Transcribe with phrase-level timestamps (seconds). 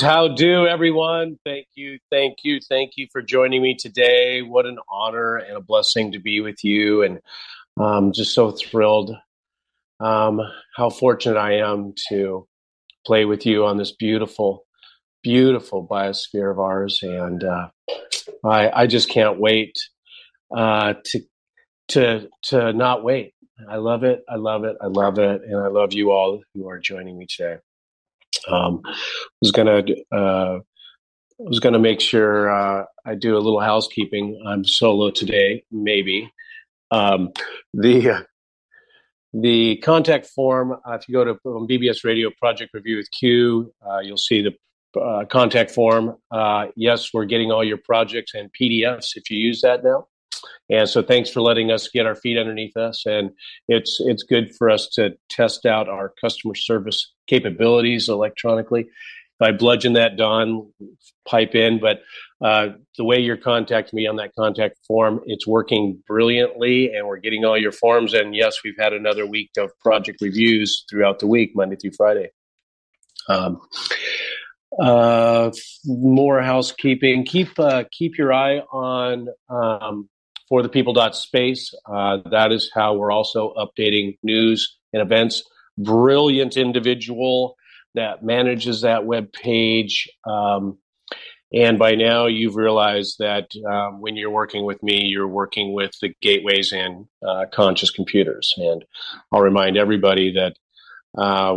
[0.00, 1.38] How do everyone?
[1.44, 1.98] Thank you.
[2.10, 2.58] Thank you.
[2.68, 4.40] Thank you for joining me today.
[4.40, 7.02] What an honor and a blessing to be with you.
[7.02, 7.20] And
[7.78, 9.14] I'm just so thrilled
[10.00, 10.40] um,
[10.74, 12.46] how fortunate I am to
[13.06, 14.64] play with you on this beautiful,
[15.22, 17.00] beautiful biosphere of ours.
[17.02, 17.68] And uh,
[18.44, 19.76] I, I just can't wait
[20.56, 21.20] uh, to,
[21.88, 23.34] to, to not wait.
[23.68, 24.22] I love it.
[24.28, 24.76] I love it.
[24.80, 25.42] I love it.
[25.42, 27.58] And I love you all who are joining me today.
[28.48, 28.82] Um,
[29.40, 30.58] was gonna uh,
[31.38, 34.42] was gonna make sure uh, I do a little housekeeping.
[34.46, 36.30] I'm solo today, maybe.
[36.90, 37.30] Um,
[37.74, 38.26] the
[39.32, 40.72] the contact form.
[40.72, 44.42] Uh, if you go to um, BBS Radio Project Review with Q, uh, you'll see
[44.42, 46.16] the uh, contact form.
[46.30, 50.06] Uh, yes, we're getting all your projects and PDFs if you use that now.
[50.70, 53.04] And so thanks for letting us get our feet underneath us.
[53.06, 53.30] And
[53.68, 58.82] it's it's good for us to test out our customer service capabilities electronically.
[58.82, 60.70] If I bludgeon that, Don,
[61.26, 61.80] pipe in.
[61.80, 62.02] But
[62.44, 67.18] uh, the way you're contacting me on that contact form, it's working brilliantly, and we're
[67.18, 68.12] getting all your forms.
[68.12, 72.30] And yes, we've had another week of project reviews throughout the week, Monday through Friday.
[73.28, 73.60] Um,
[74.78, 75.50] uh,
[75.86, 77.24] more housekeeping.
[77.24, 80.08] Keep uh, keep your eye on um,
[80.48, 81.72] for the people dot space.
[81.86, 85.42] Uh, that is how we're also updating news and events.
[85.84, 87.56] Brilliant individual
[87.94, 90.08] that manages that web page.
[90.28, 90.78] Um,
[91.52, 95.92] and by now, you've realized that um, when you're working with me, you're working with
[96.00, 98.54] the gateways and uh, conscious computers.
[98.56, 98.84] And
[99.32, 100.54] I'll remind everybody that
[101.18, 101.54] uh,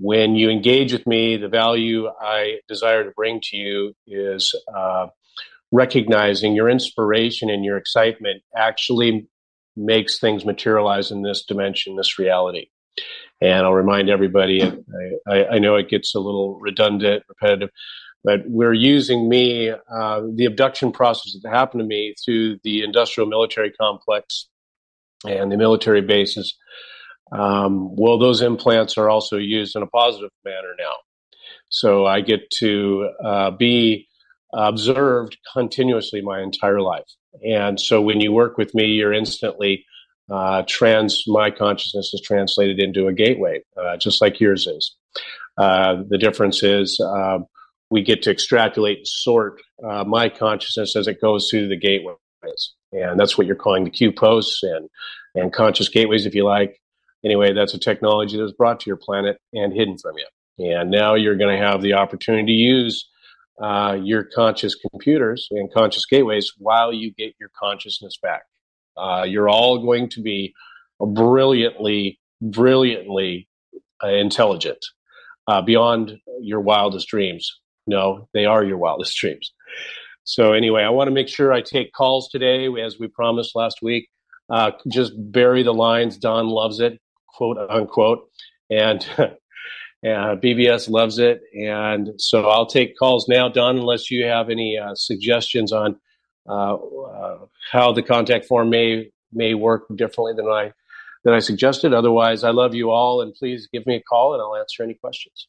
[0.00, 5.08] when you engage with me, the value I desire to bring to you is uh,
[5.70, 9.28] recognizing your inspiration and your excitement actually
[9.76, 12.68] makes things materialize in this dimension, this reality.
[13.44, 14.62] And I'll remind everybody,
[15.28, 17.68] I, I know it gets a little redundant, repetitive,
[18.22, 23.28] but we're using me, uh, the abduction process that happened to me through the industrial
[23.28, 24.48] military complex
[25.28, 26.56] and the military bases.
[27.32, 30.94] Um, well, those implants are also used in a positive manner now.
[31.68, 34.08] So I get to uh, be
[34.54, 37.10] observed continuously my entire life.
[37.46, 39.84] And so when you work with me, you're instantly
[40.30, 44.94] uh, trans, my consciousness is translated into a gateway, uh, just like yours is.
[45.58, 47.38] Uh, the difference is uh,
[47.90, 52.16] we get to extrapolate and sort uh, my consciousness as it goes through the gateways.
[52.92, 54.88] And that's what you're calling the Q posts and,
[55.34, 56.80] and conscious gateways, if you like.
[57.24, 60.72] Anyway, that's a technology that's brought to your planet and hidden from you.
[60.72, 63.08] And now you're going to have the opportunity to use
[63.60, 68.42] uh, your conscious computers and conscious gateways while you get your consciousness back.
[68.96, 70.54] Uh, you're all going to be
[71.00, 73.48] brilliantly, brilliantly
[74.02, 74.84] uh, intelligent
[75.48, 77.60] uh, beyond your wildest dreams.
[77.86, 79.52] No, they are your wildest dreams.
[80.24, 83.80] So, anyway, I want to make sure I take calls today, as we promised last
[83.82, 84.08] week.
[84.48, 86.16] Uh, just bury the lines.
[86.16, 86.98] Don loves it,
[87.28, 88.28] quote unquote.
[88.70, 89.06] And
[90.04, 94.76] Uh, BBS loves it, and so I'll take calls now, Don, unless you have any
[94.76, 95.96] uh, suggestions on
[96.46, 96.76] uh,
[97.70, 100.72] how the contact form may may work differently than I
[101.24, 101.92] than I suggested.
[101.92, 104.94] Otherwise, I love you all, and please give me a call, and I'll answer any
[104.94, 105.48] questions.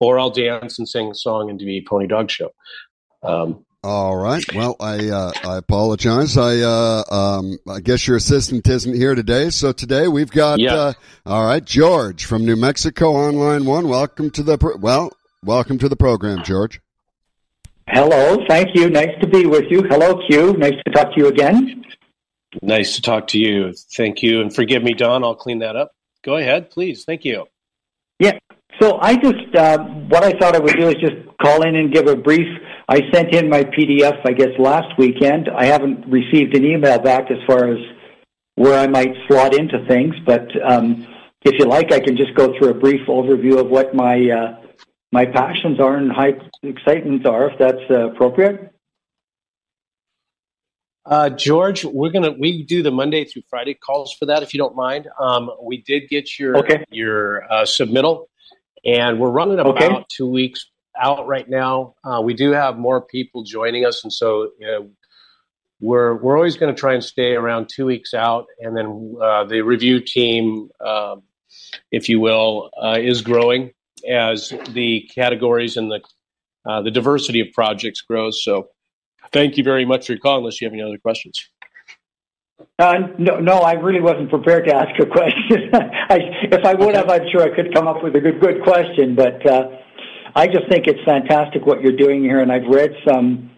[0.00, 2.50] Or I'll dance and sing a song and do Pony Dog Show.
[3.22, 4.44] Um, all right.
[4.54, 6.36] Well, I uh, I apologize.
[6.36, 9.50] I uh, um, I guess your assistant isn't here today.
[9.50, 10.74] So today we've got yeah.
[10.74, 10.92] uh,
[11.26, 13.88] all right, George from New Mexico Online one.
[13.88, 15.12] Welcome to the pro- well,
[15.44, 16.80] welcome to the program, George.
[17.88, 18.38] Hello.
[18.48, 18.90] Thank you.
[18.90, 19.82] Nice to be with you.
[19.82, 20.54] Hello, Q.
[20.54, 21.84] Nice to talk to you again.
[22.60, 23.72] Nice to talk to you.
[23.72, 25.24] Thank you, and forgive me, Don.
[25.24, 25.94] I'll clean that up.
[26.22, 27.04] Go ahead, please.
[27.04, 27.46] Thank you.
[28.18, 28.38] Yeah.
[28.80, 31.92] So I just uh, what I thought I would do is just call in and
[31.92, 32.46] give a brief
[32.88, 35.48] I sent in my PDF, I guess, last weekend.
[35.48, 37.78] I haven't received an email back as far as
[38.56, 41.06] where I might slot into things, but um,
[41.42, 44.60] if you like, I can just go through a brief overview of what my uh,
[45.12, 46.32] my passions are and high
[46.62, 48.70] excitements are, if that's uh, appropriate.
[51.04, 54.58] Uh, George, we're gonna we do the Monday through Friday calls for that, if you
[54.58, 55.08] don't mind.
[55.20, 56.84] Um, we did get your okay.
[56.90, 58.26] your uh, submittal,
[58.84, 60.04] and we're running about okay.
[60.08, 61.94] two weeks out right now.
[62.04, 64.90] Uh, we do have more people joining us, and so you know,
[65.80, 69.42] we're we're always going to try and stay around two weeks out, and then uh,
[69.42, 71.16] the review team, uh,
[71.90, 73.72] if you will, uh, is growing
[74.08, 76.00] as the categories and the
[76.64, 78.44] uh, the diversity of projects grows.
[78.44, 78.68] So,
[79.32, 80.38] thank you very much for your call.
[80.38, 81.48] Unless you have any other questions.
[82.78, 85.70] Uh, no, no, I really wasn't prepared to ask a question.
[85.72, 86.18] I,
[86.50, 89.14] if I would have, I'm sure I could come up with a good, good question.
[89.14, 89.68] But uh,
[90.34, 93.50] I just think it's fantastic what you're doing here, and I've read some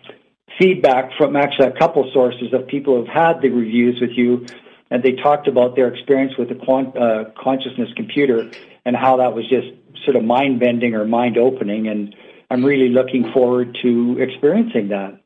[0.59, 4.47] feedback from actually a couple sources of people who've had the reviews with you,
[4.91, 8.51] and they talked about their experience with the quant, uh, consciousness computer
[8.85, 9.69] and how that was just
[10.05, 11.89] sort of mind bending or mind opening.
[11.89, 12.15] And
[12.51, 15.21] I'm really looking forward to experiencing that.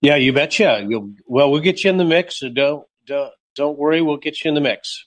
[0.00, 0.84] Yeah, you betcha.
[0.88, 2.40] You'll, well, we'll get you in the mix.
[2.40, 4.02] So don't don't don't worry.
[4.02, 5.06] We'll get you in the mix.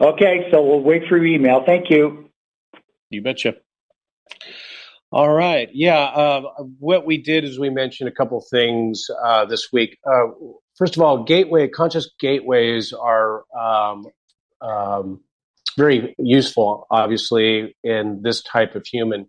[0.00, 1.62] Okay, so we'll wait for your email.
[1.64, 2.30] Thank you.
[3.08, 3.54] You betcha.
[5.12, 5.68] All right.
[5.72, 5.98] Yeah.
[5.98, 6.42] Uh,
[6.78, 9.98] what we did is we mentioned a couple things uh, this week.
[10.04, 10.26] Uh,
[10.76, 14.06] first of all, gateway conscious gateways are um,
[14.60, 15.20] um,
[15.76, 19.26] very useful, obviously, in this type of human,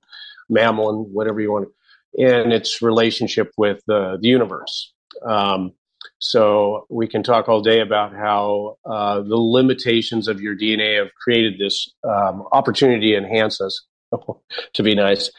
[0.50, 1.70] mammal, and whatever you want,
[2.14, 4.94] in its relationship with the universe.
[5.28, 5.74] Um,
[6.20, 11.14] so we can talk all day about how uh, the limitations of your DNA have
[11.22, 13.86] created this um, opportunity to enhance us
[14.74, 15.30] to be nice.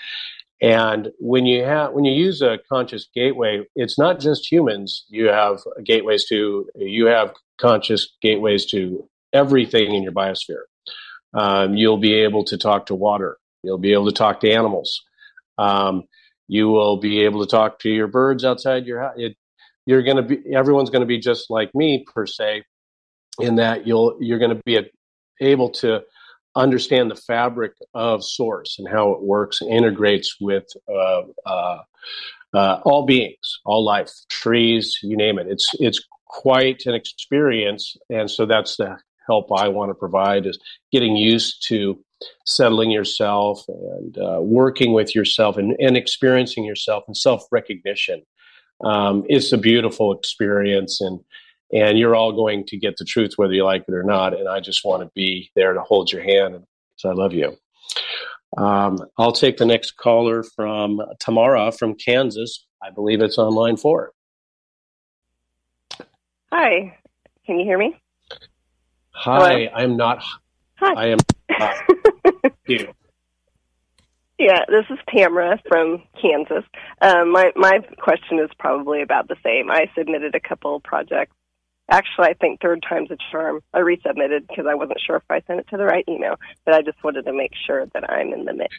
[0.60, 5.04] And when you have when you use a conscious gateway, it's not just humans.
[5.08, 10.62] You have gateways to you have conscious gateways to everything in your biosphere.
[11.34, 13.38] Um, you'll be able to talk to water.
[13.62, 15.02] You'll be able to talk to animals.
[15.58, 16.04] Um,
[16.46, 19.14] you will be able to talk to your birds outside your house.
[19.16, 19.36] It,
[19.84, 22.64] you're going to be everyone's going to be just like me per se,
[23.38, 24.80] in that you'll you're going to be
[25.40, 26.02] able to
[26.56, 31.78] understand the fabric of source and how it works integrates with uh, uh,
[32.54, 35.46] uh, all beings, all life, trees, you name it.
[35.48, 38.98] It's it's quite an experience, and so that's the
[39.28, 40.58] help I want to provide is
[40.90, 42.02] getting used to
[42.46, 48.22] settling yourself and uh, working with yourself and, and, experiencing yourself and self recognition.
[48.82, 51.20] Um, it's a beautiful experience, and
[51.72, 54.38] and you're all going to get the truth whether you like it or not.
[54.38, 57.56] And I just want to be there to hold your hand because I love you.
[58.56, 62.64] Um, I'll take the next caller from Tamara from Kansas.
[62.82, 64.12] I believe it's on line four.
[66.50, 66.96] Hi,
[67.44, 67.94] can you hear me?
[69.20, 69.68] Hi, Hello?
[69.74, 70.24] I'm not.
[70.76, 70.92] Hi.
[70.94, 71.18] I am.
[72.66, 72.94] you.
[74.38, 76.64] Yeah, this is Tamara from Kansas.
[77.02, 79.70] Um, my my question is probably about the same.
[79.70, 81.34] I submitted a couple projects
[81.90, 83.60] Actually, I think third time's a charm.
[83.72, 86.34] I resubmitted because I wasn't sure if I sent it to the right email,
[86.66, 88.74] but I just wanted to make sure that I'm in the mix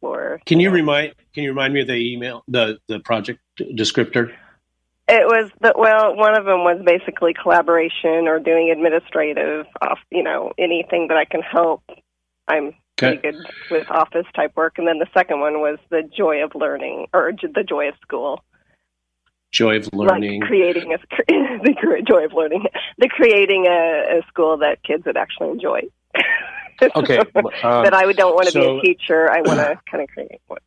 [0.00, 0.40] for.
[0.46, 1.14] Can you, remind?
[1.34, 4.32] Can you remind me of the email, the the project descriptor?
[5.06, 10.22] It was the well, one of them was basically collaboration or doing administrative, off, you
[10.22, 11.82] know, anything that I can help.
[12.48, 12.68] I'm
[12.98, 13.18] okay.
[13.18, 16.54] pretty good with office type work, and then the second one was the joy of
[16.54, 18.42] learning or the joy of school.
[19.52, 20.40] Joy of learning.
[20.40, 22.64] like creating a the joy of learning.
[22.96, 25.82] The creating a, a school that kids would actually enjoy.
[26.96, 27.26] Okay um,
[27.62, 29.30] but i would don't want to so, be a teacher.
[29.30, 30.58] I want to kind of create one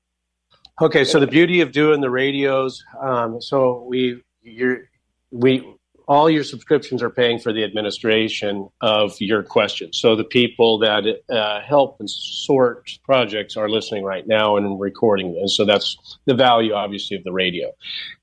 [0.81, 4.89] okay so the beauty of doing the radios um, so we you're
[5.31, 5.63] we
[6.07, 9.99] all your subscriptions are paying for the administration of your questions.
[9.99, 15.35] So the people that uh, help and sort projects are listening right now and recording.
[15.37, 17.71] And so that's the value, obviously, of the radio.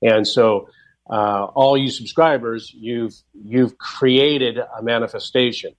[0.01, 0.67] And so
[1.07, 5.75] uh, all you subscribers, you've you've created a manifestation,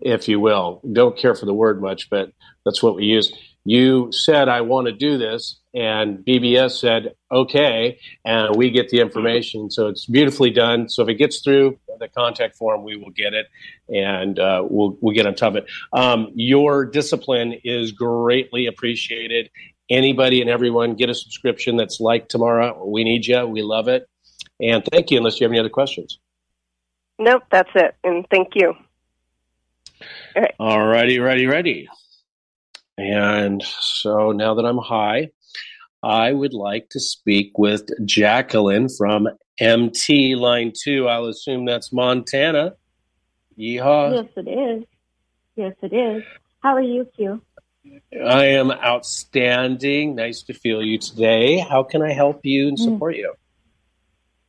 [0.00, 0.80] if you will.
[0.92, 2.32] Don't care for the word much, but
[2.64, 3.32] that's what we use.
[3.68, 9.00] You said, "I want to do this," and BBS said, okay, and we get the
[9.00, 9.70] information.
[9.70, 10.88] So it's beautifully done.
[10.88, 13.46] So if it gets through the contact form, we will get it
[13.88, 15.66] and uh, we'll, we'll get on top of it.
[15.92, 19.50] Um, your discipline is greatly appreciated.
[19.90, 22.74] Anybody and everyone get a subscription that's like Tamara.
[22.84, 23.46] We need you.
[23.46, 24.08] We love it.
[24.60, 26.18] And thank you, unless you have any other questions.
[27.18, 27.94] Nope, that's it.
[28.02, 28.74] And thank you.
[30.58, 31.88] All righty, ready, ready.
[32.98, 35.30] And so now that I'm high,
[36.02, 39.28] I would like to speak with Jacqueline from
[39.60, 41.08] MT Line 2.
[41.08, 42.74] I'll assume that's Montana.
[43.56, 44.14] Yeehaw.
[44.14, 44.84] Yes, it is.
[45.54, 46.24] Yes, it is.
[46.60, 47.40] How are you, Q?
[48.24, 50.16] I am outstanding.
[50.16, 51.58] Nice to feel you today.
[51.58, 52.84] How can I help you and mm.
[52.84, 53.18] support mm.
[53.18, 53.34] you?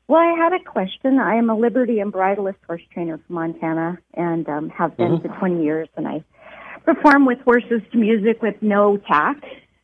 [0.07, 1.19] Well, I had a question.
[1.19, 5.33] I am a Liberty and Bridleless horse trainer from Montana and um, have been mm-hmm.
[5.33, 6.23] for 20 years, and I
[6.93, 9.37] perform with horses to music with no tack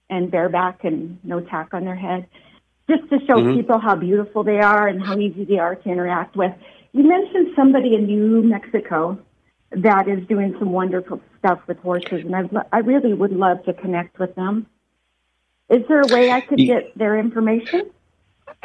[0.10, 2.28] and bareback and no tack on their head,
[2.90, 3.58] just to show mm-hmm.
[3.58, 6.52] people how beautiful they are and how easy they are to interact with.
[6.94, 9.20] You mentioned somebody in New Mexico
[9.72, 13.74] that is doing some wonderful stuff with horses, and I, I really would love to
[13.74, 14.66] connect with them.
[15.70, 17.90] Is there a way I could get their information?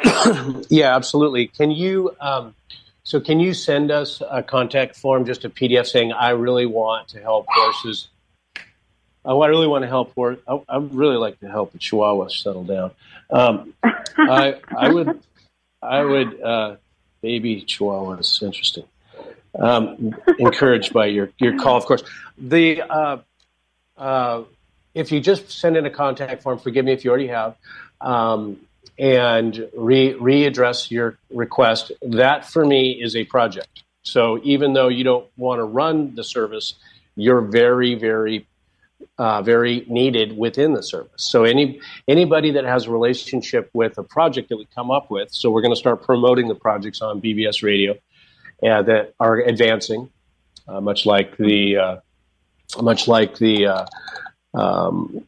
[0.69, 1.47] yeah, absolutely.
[1.47, 2.15] Can you?
[2.19, 2.55] Um,
[3.03, 7.07] so can you send us a contact form, just a PDF saying I really want
[7.09, 8.07] to help horses?
[9.23, 10.39] Oh, I really want to help horse.
[10.47, 12.91] I, I really like to help the Chihuahuas settle down.
[13.29, 15.19] Um, I, I would,
[15.81, 16.75] I would, uh,
[17.21, 18.41] baby Chihuahuas.
[18.41, 18.85] Interesting.
[19.57, 22.03] Um, encouraged by your your call, of course.
[22.37, 23.17] The uh,
[23.97, 24.43] uh,
[24.93, 27.55] if you just send in a contact form, forgive me if you already have,
[27.99, 28.59] um,
[28.97, 33.83] and re- readdress your request, that for me is a project.
[34.03, 36.75] So even though you don't want to run the service,
[37.15, 38.47] you're very, very,
[39.17, 41.11] uh, very needed within the service.
[41.17, 45.31] So any anybody that has a relationship with a project that we come up with,
[45.31, 47.93] so we're going to start promoting the projects on BBS Radio
[48.63, 50.09] uh, that are advancing,
[50.67, 51.97] uh, much like the uh,
[52.81, 53.85] much like the uh,
[54.53, 55.27] um,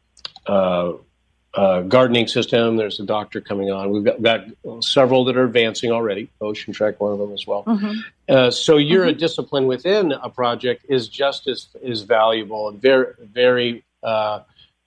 [1.54, 2.76] uh, gardening system.
[2.76, 3.90] There's a doctor coming on.
[3.90, 6.30] We've got, got, several that are advancing already.
[6.40, 7.64] Ocean Trek, one of them as well.
[7.64, 7.92] Mm-hmm.
[8.28, 9.18] Uh, so your mm-hmm.
[9.18, 14.40] discipline within a project is just as is valuable and very very uh,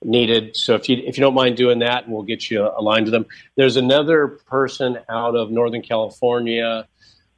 [0.03, 0.57] needed.
[0.57, 3.11] So if you if you don't mind doing that, and we'll get you aligned to
[3.11, 3.25] them.
[3.55, 6.87] There's another person out of Northern California.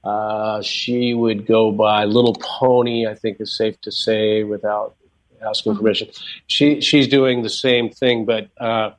[0.04, 4.96] Uh, she would go by Little Pony, I think is safe to say, without
[5.46, 5.82] asking mm-hmm.
[5.82, 6.10] permission.
[6.48, 8.92] She she's doing the same thing, but uh,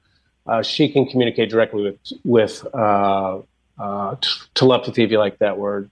[0.50, 3.38] uh, she can communicate directly with with uh,
[3.78, 5.90] uh, t- telepathy, if you like that word,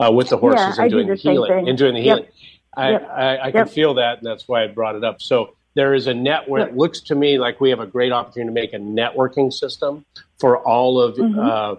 [0.00, 2.24] uh, with the horses yeah, and doing do the, healing and doing the healing.
[2.24, 2.34] Yep.
[2.76, 3.10] I, yep.
[3.10, 3.70] I, I, can yep.
[3.70, 5.20] feel that, and that's why I brought it up.
[5.20, 6.70] So there is a network.
[6.70, 10.04] It looks to me like we have a great opportunity to make a networking system
[10.38, 11.38] for all of mm-hmm.
[11.38, 11.74] uh,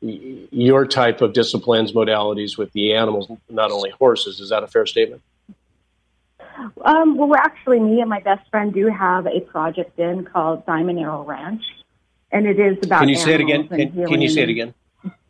[0.00, 4.40] your type of disciplines, modalities with the animals, not only horses.
[4.40, 5.20] Is that a fair statement?
[6.84, 10.66] Um, well, we're actually, me and my best friend do have a project in called
[10.66, 11.62] Diamond Arrow Ranch,
[12.30, 13.00] and it is about.
[13.00, 13.68] Can you say it again?
[13.68, 14.74] Can, can, you say it again?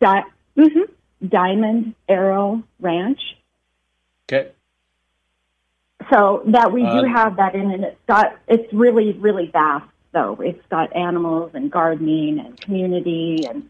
[0.00, 0.24] Di-
[0.56, 1.26] mm-hmm.
[1.26, 3.20] Diamond Arrow Ranch.
[4.30, 4.50] Okay.
[6.10, 9.86] So that we do uh, have that in, and it's got it's really really vast
[10.12, 10.38] though.
[10.40, 13.68] It's got animals and gardening and community and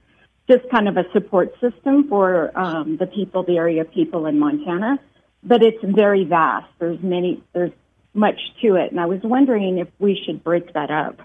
[0.49, 4.99] just kind of a support system for um, the people, the area people in Montana
[5.43, 6.69] but it's very vast.
[6.79, 7.73] There's many, there's
[8.15, 8.91] much to it.
[8.91, 11.21] And I was wondering if we should break that up.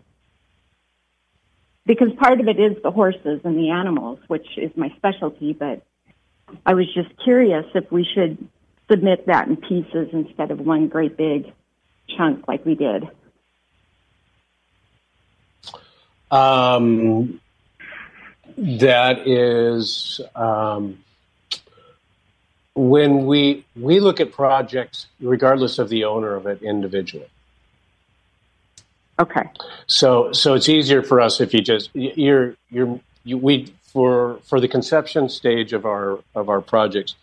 [1.85, 5.83] Because part of it is the horses and the animals, which is my specialty, but
[6.65, 8.47] I was just curious if we should
[8.89, 11.51] submit that in pieces instead of one great big
[12.17, 13.07] chunk like we did.
[16.31, 17.39] Um,
[18.57, 21.03] that is, um,
[22.75, 27.27] when we we look at projects regardless of the owner of it individually
[29.17, 29.43] okay
[29.87, 34.59] so so it's easier for us if you just you're you're you, we for for
[34.59, 37.15] the conception stage of our of our projects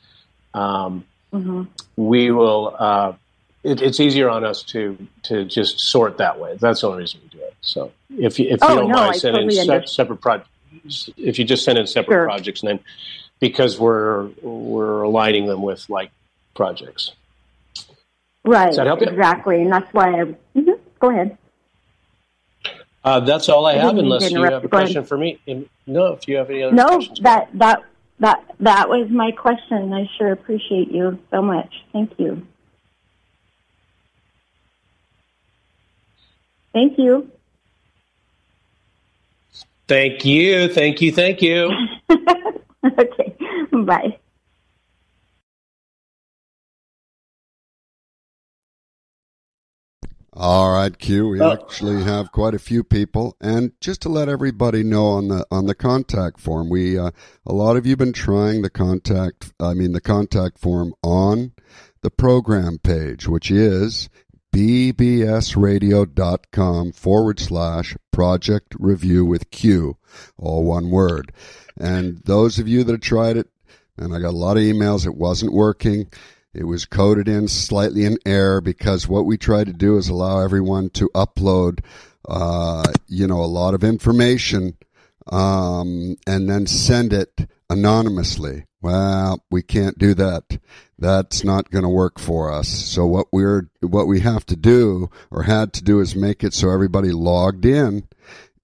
[0.54, 1.64] um, mm-hmm.
[1.96, 3.12] we will uh,
[3.62, 7.20] it, it's easier on us to to just sort that way that's the only reason
[7.22, 9.92] we do it so if you if you oh, don't no, mind sending totally se-
[9.92, 12.24] separate projects if you just send in separate sure.
[12.24, 12.80] projects and then
[13.42, 16.12] because we're we're aligning them with like
[16.54, 17.12] projects.
[18.44, 18.68] Right.
[18.68, 19.08] Does that help you?
[19.08, 20.20] Exactly, and that's why.
[20.20, 20.70] I, mm-hmm.
[21.00, 21.36] Go ahead.
[23.04, 25.40] Uh, that's all I, I have, unless you have a question for me.
[25.88, 27.18] No, if you have any other no, questions.
[27.22, 27.82] that that
[28.20, 29.92] that that was my question.
[29.92, 31.74] I sure appreciate you so much.
[31.92, 32.46] Thank you.
[36.72, 37.28] Thank you.
[39.88, 40.68] Thank you.
[40.68, 41.10] Thank you.
[41.12, 41.70] Thank you.
[42.98, 43.31] okay.
[43.72, 44.18] Bye.
[50.34, 51.28] All right, Q.
[51.28, 51.52] We oh.
[51.52, 55.66] actually have quite a few people, and just to let everybody know on the on
[55.66, 57.10] the contact form, we uh,
[57.46, 59.52] a lot of you have been trying the contact.
[59.60, 61.52] I mean the contact form on
[62.02, 64.08] the program page, which is
[64.54, 69.96] bbsradio.com forward slash project review with Q,
[70.38, 71.32] all one word.
[71.78, 73.48] And those of you that have tried it,
[73.98, 76.08] and I got a lot of emails, it wasn't working.
[76.54, 80.40] It was coded in slightly in error because what we try to do is allow
[80.40, 81.80] everyone to upload,
[82.28, 84.76] uh, you know, a lot of information,
[85.30, 88.66] um, and then send it anonymously.
[88.82, 90.58] Well, we can't do that.
[90.98, 92.68] That's not going to work for us.
[92.68, 96.52] So what we're, what we have to do or had to do is make it
[96.52, 98.08] so everybody logged in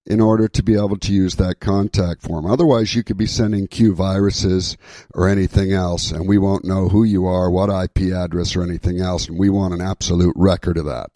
[0.09, 2.47] in order to be able to use that contact form.
[2.47, 4.79] Otherwise, you could be sending Q viruses
[5.15, 9.01] or anything else, and we won't know who you are, what IP address, or anything
[9.01, 11.11] else, and we want an absolute record of that.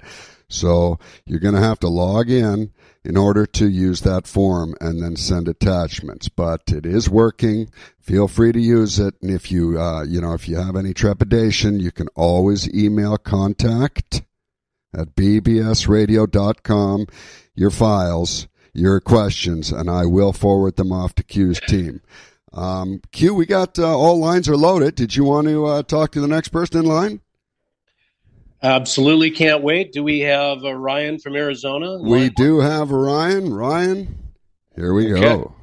[0.49, 2.71] So you're going to have to log in
[3.03, 6.29] in order to use that form and then send attachments.
[6.29, 7.71] But it is working.
[7.99, 9.15] Feel free to use it.
[9.23, 13.17] And if you, uh, you know, if you have any trepidation, you can always email
[13.17, 14.21] contact
[14.95, 17.07] at bbsradio.com
[17.55, 22.00] your files, your questions, and I will forward them off to Q's team.
[22.52, 24.95] Um, Q, we got uh, all lines are loaded.
[24.95, 27.21] Did you want to uh, talk to the next person in line?
[28.62, 29.93] Absolutely can't wait.
[29.93, 31.99] Do we have uh, Ryan from Arizona?
[31.99, 33.52] We do have Ryan.
[33.52, 34.33] Ryan,
[34.76, 35.21] here we okay.
[35.21, 35.55] go.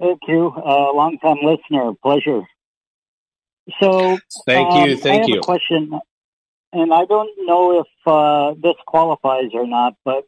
[0.00, 0.52] Thank you.
[0.54, 1.92] Uh, long time listener.
[2.02, 2.42] Pleasure.
[3.80, 4.94] So, thank you.
[4.94, 5.38] Um, thank I have you.
[5.38, 6.00] A question,
[6.72, 10.24] and I don't know if uh, this qualifies or not, but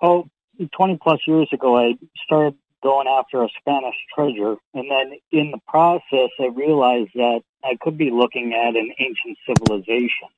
[0.00, 0.28] oh,
[0.66, 5.58] 20 plus years ago, I started going after a Spanish treasure, and then in the
[5.66, 10.28] process, I realized that I could be looking at an ancient civilization.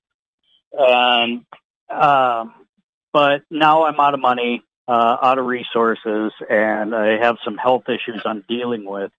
[0.73, 1.45] And
[1.89, 2.55] um,
[3.12, 7.89] but now I'm out of money, uh, out of resources, and I have some health
[7.89, 9.11] issues I'm dealing with.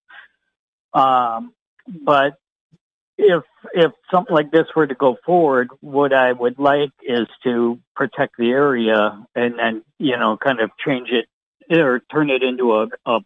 [0.94, 1.54] Um,
[1.88, 2.38] but
[3.22, 7.80] if if something like this were to go forward, what I would like is to
[7.96, 11.28] protect the area and then you know kind of change it
[11.78, 13.20] or turn it into a, a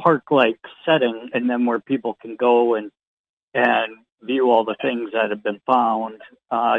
[0.00, 2.90] park like setting, and then where people can go and
[3.52, 6.20] and view all the things that have been found.
[6.50, 6.78] Uh,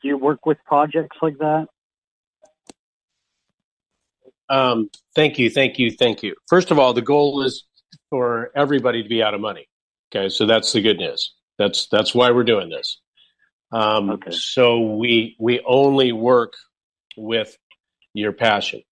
[0.00, 1.66] do you work with projects like that?
[4.48, 6.34] Um, thank you, thank you, thank you.
[6.48, 7.64] First of all, the goal is
[8.10, 9.66] for everybody to be out of money.
[10.14, 11.32] Okay, so that's the good news.
[11.58, 13.00] That's that's why we're doing this.
[13.72, 14.30] Um, okay.
[14.32, 16.54] So we we only work
[17.16, 17.56] with
[18.14, 18.82] your passion.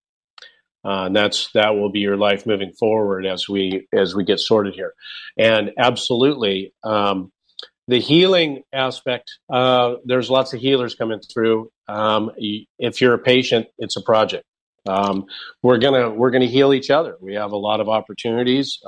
[0.83, 4.41] Uh, and that's that will be your life moving forward as we as we get
[4.41, 4.95] sorted here.
[5.39, 7.31] And absolutely, um,
[7.87, 11.71] the healing aspect, uh, there's lots of healers coming through.
[11.87, 14.45] Um, if you're a patient, it's a project.
[14.89, 15.27] Um,
[15.63, 17.17] we're gonna we're gonna heal each other.
[17.21, 18.79] We have a lot of opportunities.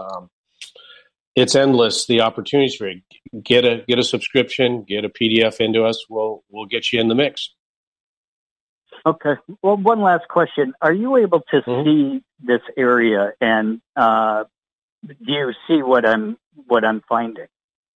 [1.35, 3.03] It's endless the opportunities for it.
[3.43, 6.05] Get a get a subscription, get a PDF into us.
[6.09, 7.55] We'll we'll get you in the mix.
[9.05, 9.35] Okay.
[9.63, 11.85] Well, one last question: Are you able to mm-hmm.
[11.89, 14.45] see this area, and uh,
[15.07, 17.47] do you see what I'm what I'm finding?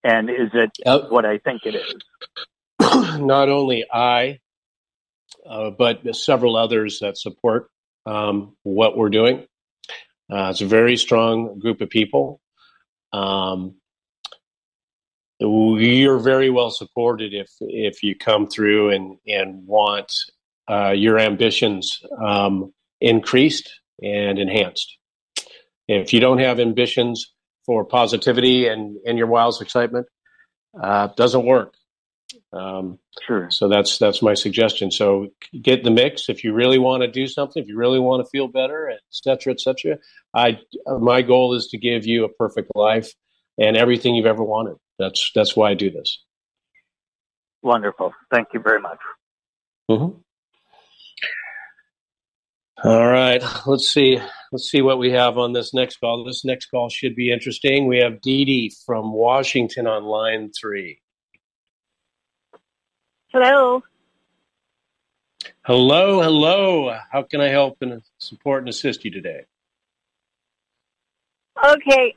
[0.03, 1.94] And is it uh, what I think it is?
[3.20, 4.38] Not only I,
[5.49, 7.68] uh, but several others that support
[8.07, 9.46] um, what we're doing.
[10.31, 12.40] Uh, it's a very strong group of people.
[13.17, 13.75] Um,
[15.39, 20.13] you're very well supported if if you come through and and want
[20.69, 23.71] uh, your ambitions um, increased
[24.03, 24.99] and enhanced.
[25.89, 27.33] If you don't have ambitions,
[27.67, 30.07] for positivity and and your wild's excitement
[30.81, 31.75] uh, doesn't work.
[32.53, 33.51] Um, sure.
[33.51, 34.91] So that's that's my suggestion.
[34.91, 35.29] So
[35.61, 38.31] get the mix if you really want to do something, if you really want to
[38.31, 39.99] feel better, et cetera, et cetera.
[40.35, 40.61] I
[41.01, 43.13] my goal is to give you a perfect life
[43.59, 44.77] and everything you've ever wanted.
[44.99, 46.23] That's that's why I do this.
[47.63, 48.15] Wonderful.
[48.31, 49.01] Thank you very much.
[49.91, 50.19] Mm-hmm.
[52.85, 54.21] All right, let's see.
[54.53, 56.25] Let's see what we have on this next call.
[56.25, 57.87] This next call should be interesting.
[57.87, 61.01] We have Dee Dee from Washington on line three.
[63.38, 63.83] Hello.
[65.66, 66.96] Hello, hello.
[67.12, 69.44] How can I help and support and assist you today?
[71.62, 72.14] Okay.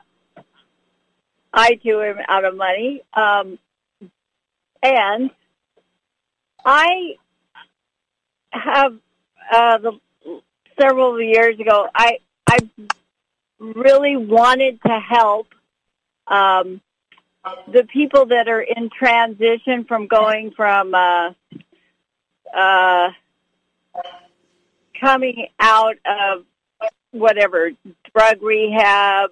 [1.54, 3.02] I too am out of money.
[3.12, 3.60] Um,
[4.82, 5.32] and
[6.64, 7.16] I
[8.52, 8.94] have
[9.54, 10.00] uh, the
[10.80, 12.60] several years ago, I I
[13.60, 15.48] really wanted to help
[16.28, 16.80] um,
[17.68, 21.32] the people that are in transition from going from uh,
[22.56, 23.10] uh,
[25.00, 26.46] coming out of
[27.12, 27.72] whatever
[28.16, 29.32] drug rehab,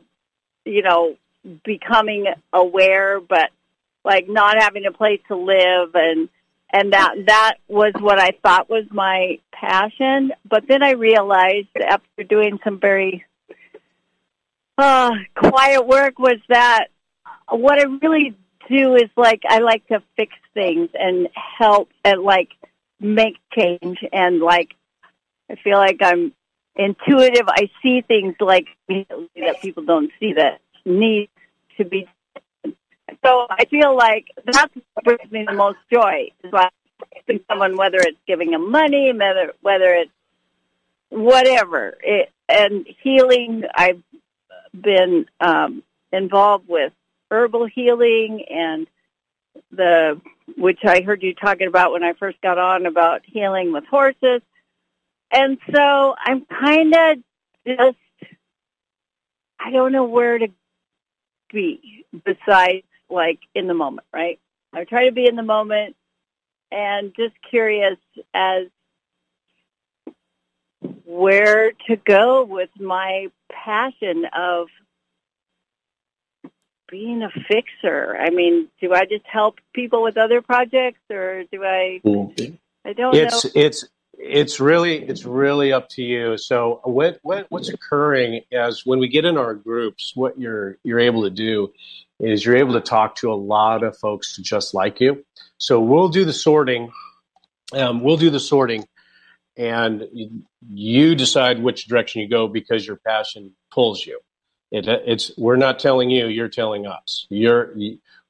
[0.65, 1.15] you know,
[1.63, 3.49] becoming aware, but
[4.03, 6.29] like not having a place to live and
[6.71, 10.33] and that that was what I thought was my passion.
[10.47, 13.25] But then I realized after doing some very
[14.77, 16.87] uh, quiet work was that
[17.49, 18.35] what I really
[18.69, 22.49] do is like I like to fix things and help and like
[22.99, 24.75] make change and like
[25.49, 26.33] I feel like I'm
[26.75, 27.47] intuitive.
[27.47, 31.29] I see things like that people don't see that need
[31.77, 32.07] to be
[33.25, 36.71] so I feel like that's what brings me the most joy is like
[37.49, 40.11] someone, whether it's giving them money, whether whether it's
[41.09, 41.97] whatever.
[42.01, 44.01] It, and healing, I've
[44.73, 46.93] been um, involved with
[47.29, 48.87] herbal healing and
[49.71, 50.21] the
[50.57, 54.41] which I heard you talking about when I first got on about healing with horses.
[55.31, 57.17] and so I'm kind of
[57.65, 57.97] just,
[59.59, 60.47] I don't know where to
[61.51, 64.39] be besides like in the moment, right?
[64.73, 65.95] I try to be in the moment
[66.71, 67.97] and just curious
[68.33, 68.67] as
[71.05, 74.67] where to go with my passion of
[76.89, 78.15] being a fixer.
[78.17, 82.01] I mean, do I just help people with other projects or do I
[82.85, 83.51] I don't It's know.
[83.55, 83.85] it's
[84.17, 86.37] it's really it's really up to you.
[86.37, 90.99] So what what what's occurring is when we get in our groups, what you're you're
[90.99, 91.71] able to do
[92.19, 95.23] is you're able to talk to a lot of folks just like you.
[95.57, 96.91] So we'll do the sorting.
[97.73, 98.87] Um, we'll do the sorting,
[99.57, 104.19] and you, you decide which direction you go because your passion pulls you.
[104.71, 107.25] It, it's we're not telling you; you're telling us.
[107.29, 107.73] You're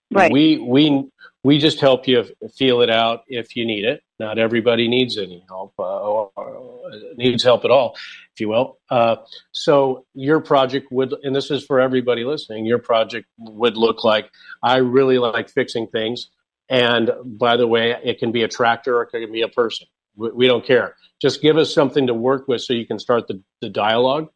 [0.10, 0.32] Right.
[0.32, 1.10] we we
[1.44, 4.02] we just help you feel it out if you need it.
[4.20, 7.96] Not everybody needs any help, uh, or, or needs help at all,
[8.34, 8.80] if you will.
[8.90, 9.18] Uh,
[9.52, 12.66] so your project would, and this is for everybody listening.
[12.66, 14.32] Your project would look like
[14.64, 16.30] I really like fixing things,
[16.70, 19.88] and by the way, it can be a tractor or it can be a person.
[20.16, 20.96] We, we don't care.
[21.22, 24.30] Just give us something to work with so you can start the, the dialogue.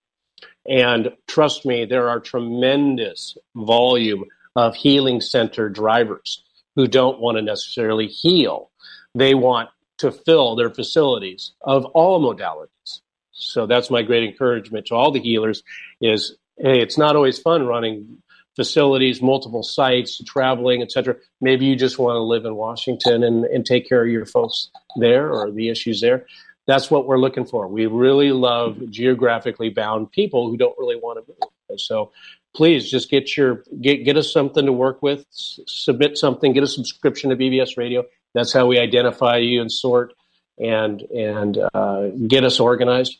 [0.67, 6.43] And trust me, there are tremendous volume of healing center drivers
[6.76, 8.69] who don't want to necessarily heal.
[9.15, 13.02] They want to fill their facilities of all modalities.
[13.32, 15.63] So that's my great encouragement to all the healers
[16.00, 18.21] is hey, it's not always fun running
[18.56, 21.15] facilities, multiple sites, traveling, etc.
[21.39, 24.69] Maybe you just want to live in Washington and, and take care of your folks
[24.97, 26.26] there or the issues there.
[26.67, 27.67] That's what we're looking for.
[27.67, 31.80] We really love geographically bound people who don't really want to move.
[31.80, 32.12] So
[32.54, 35.21] please just get your get get us something to work with.
[35.32, 36.54] S- submit something.
[36.54, 38.06] Get a subscription to BBS Radio.
[38.34, 40.13] That's how we identify you and sort
[40.58, 43.19] and and uh, get us organized.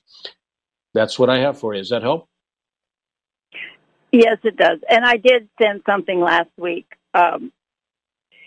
[0.93, 1.82] That's what I have for you.
[1.82, 2.27] Does that help?
[4.12, 4.80] Yes, it does.
[4.89, 6.86] And I did send something last week.
[7.13, 7.54] Um,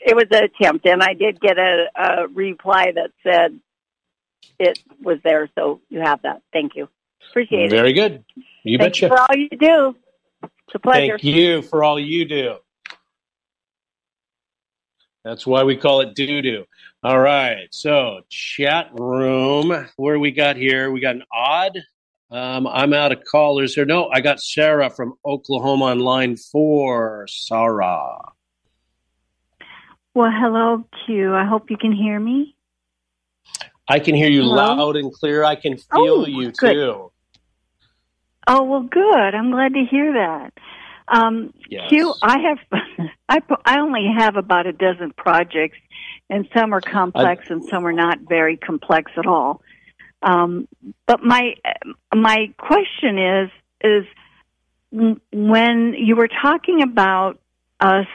[0.06, 3.58] it was an attempt, and I did get a, a reply that said
[4.58, 5.48] it was there.
[5.54, 6.42] So you have that.
[6.52, 6.88] Thank you.
[7.30, 7.70] Appreciate it.
[7.70, 8.24] Very good.
[8.62, 9.06] You Thank betcha.
[9.06, 9.96] you for all you do.
[10.42, 11.18] It's a pleasure.
[11.18, 12.56] Thank you for all you do.
[15.24, 16.64] That's why we call it doo doo.
[17.02, 17.68] All right.
[17.70, 19.88] So, chat room.
[19.96, 20.90] Where we got here?
[20.90, 21.78] We got an odd.
[22.30, 23.84] Um, I'm out of callers here.
[23.84, 27.26] No, I got Sarah from Oklahoma on line four.
[27.28, 28.18] Sarah.
[30.14, 31.34] Well, hello, Q.
[31.34, 32.56] I hope you can hear me.
[33.88, 34.54] I can hear you Hello?
[34.74, 35.44] loud and clear.
[35.44, 36.74] I can feel Oh, you good.
[36.74, 37.12] too.
[38.46, 39.34] Oh, well, good.
[39.34, 40.52] I'm glad to hear that.
[41.08, 41.88] Um, Yes.
[41.88, 42.58] Q, I have,
[43.28, 45.78] I, I only have about a dozen projects,
[46.30, 49.60] and some are complex and some are not very complex at all.
[50.22, 50.66] Um,
[51.06, 51.54] but my
[52.14, 53.50] my question is
[53.82, 54.06] is
[55.30, 57.38] when you were talking about
[57.78, 58.06] us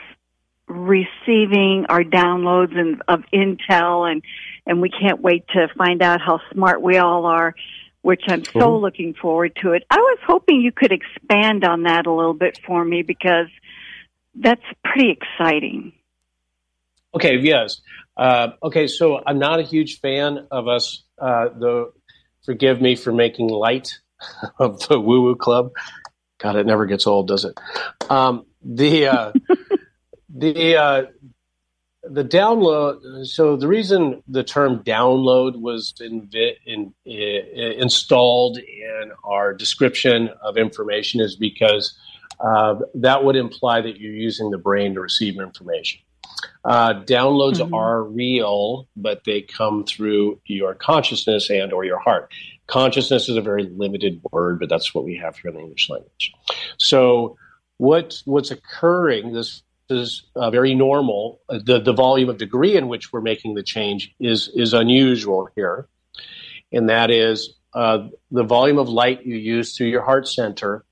[0.68, 4.24] receiving our downloads and of intel and
[4.70, 7.54] and we can't wait to find out how smart we all are
[8.02, 9.84] which I'm so looking forward to it.
[9.90, 13.48] I was hoping you could expand on that a little bit for me because
[14.36, 15.94] that's pretty exciting.
[17.14, 17.82] Okay, yes.
[18.16, 21.92] Uh, okay, so I'm not a huge fan of us, uh, the,
[22.46, 24.00] forgive me for making light
[24.60, 25.72] of the woo woo club.
[26.38, 27.60] God, it never gets old, does it?
[28.10, 29.34] Um, the, uh,
[30.30, 31.02] the, uh,
[32.10, 36.30] the download, so the reason the term download was in,
[36.65, 37.43] in, in,
[37.80, 41.98] installed in our description of information is because
[42.39, 46.02] uh, that would imply that you're using the brain to receive information.
[46.63, 47.74] Uh, downloads Mhm.
[47.74, 52.32] are real, but they come through your consciousness and or your heart.
[52.67, 55.89] Consciousness is a very limited word, but that's what we have here in the English
[55.89, 56.32] language.
[56.78, 57.36] So,
[57.78, 59.34] what what's occurring?
[59.34, 61.41] This is uh, very normal.
[61.49, 65.88] The the volume of degree in which we're making the change is is unusual here,
[66.71, 70.86] and that is uh, the volume of light you use through your heart center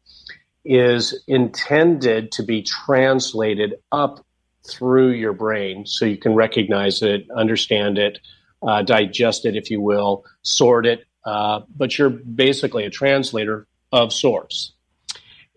[0.64, 4.26] is intended to be translated up
[4.68, 8.20] through your brain so you can recognize it, understand it,
[8.62, 11.06] uh, digest it, if you will, sort it.
[11.24, 14.74] Uh, but you're basically a translator of source.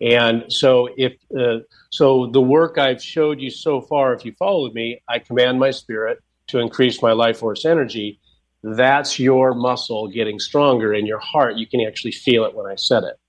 [0.01, 1.59] And so, if uh,
[1.91, 5.69] so, the work I've showed you so far, if you followed me, I command my
[5.69, 8.19] spirit to increase my life force energy.
[8.63, 11.57] That's your muscle getting stronger in your heart.
[11.57, 13.19] You can actually feel it when I said it.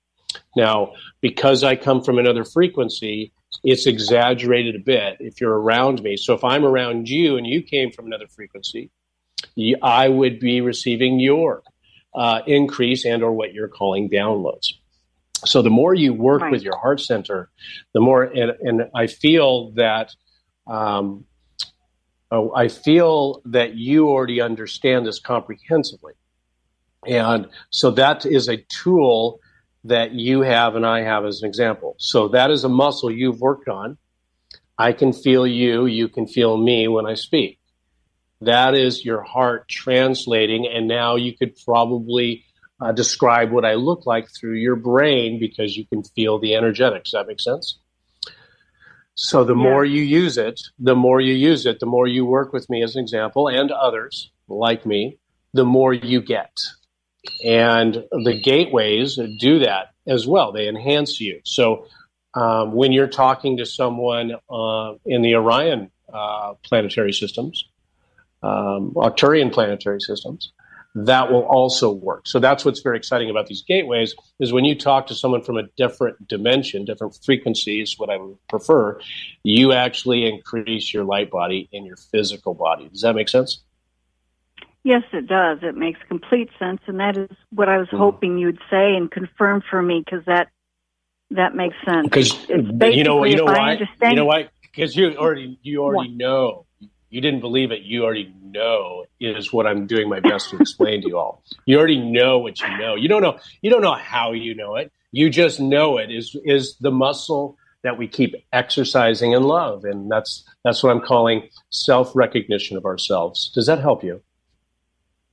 [0.57, 3.33] Now, because I come from another frequency,
[3.65, 6.17] it's exaggerated a bit if you're around me.
[6.17, 8.91] So if I'm around you and you came from another frequency,
[9.83, 11.63] I would be receiving your
[12.15, 14.69] uh, increase and or what you're calling downloads.
[15.45, 16.53] So the more you work right.
[16.53, 17.51] with your heart center,
[17.95, 20.15] the more, and, and I feel that,
[20.67, 21.25] um,
[22.31, 26.15] oh, I feel that you already understand this comprehensively.
[27.07, 29.41] And so that is a tool
[29.85, 31.97] that you have and I have as an example.
[31.99, 33.99] So that is a muscle you've worked on.
[34.79, 37.59] I can feel you, you can feel me when I speak.
[38.41, 42.45] That is your heart translating, and now you could probably
[42.83, 47.11] uh, describe what I look like through your brain because you can feel the energetics.
[47.13, 47.79] Does that make sense?
[49.15, 49.63] So the yeah.
[49.63, 52.83] more you use it, the more you use it, the more you work with me
[52.83, 55.19] as an example and others like me,
[55.53, 56.59] the more you get.
[57.45, 60.51] And the gateways do that as well.
[60.51, 61.41] They enhance you.
[61.45, 61.87] So
[62.35, 67.69] um, when you're talking to someone uh, in the Orion uh, planetary systems,
[68.43, 70.53] um, Arcturian planetary systems,
[70.95, 72.27] that will also work.
[72.27, 75.57] So that's what's very exciting about these gateways is when you talk to someone from
[75.57, 79.01] a different dimension, different frequencies, what I would prefer,
[79.43, 82.89] you actually increase your light body in your physical body.
[82.89, 83.63] Does that make sense?
[84.85, 85.61] Yes, it does.
[85.63, 87.99] It makes complete sense, and that is what I was mm.
[87.99, 90.49] hoping you'd say and confirm for me because that
[91.31, 92.05] that makes sense.
[92.05, 93.79] Because you know, you know why?
[94.03, 94.49] You know why?
[94.61, 96.17] Because you already you already what?
[96.17, 96.67] know
[97.13, 101.03] you didn't believe it, you already know is what I'm doing my best to explain
[101.03, 101.45] to you all.
[101.67, 102.95] You already know what you know.
[102.95, 104.91] You don't know you don't know how you know it.
[105.13, 109.85] You just know it is is the muscle that we keep exercising in love.
[109.85, 113.51] And that's that's what I'm calling self recognition of ourselves.
[113.55, 114.23] Does that help you?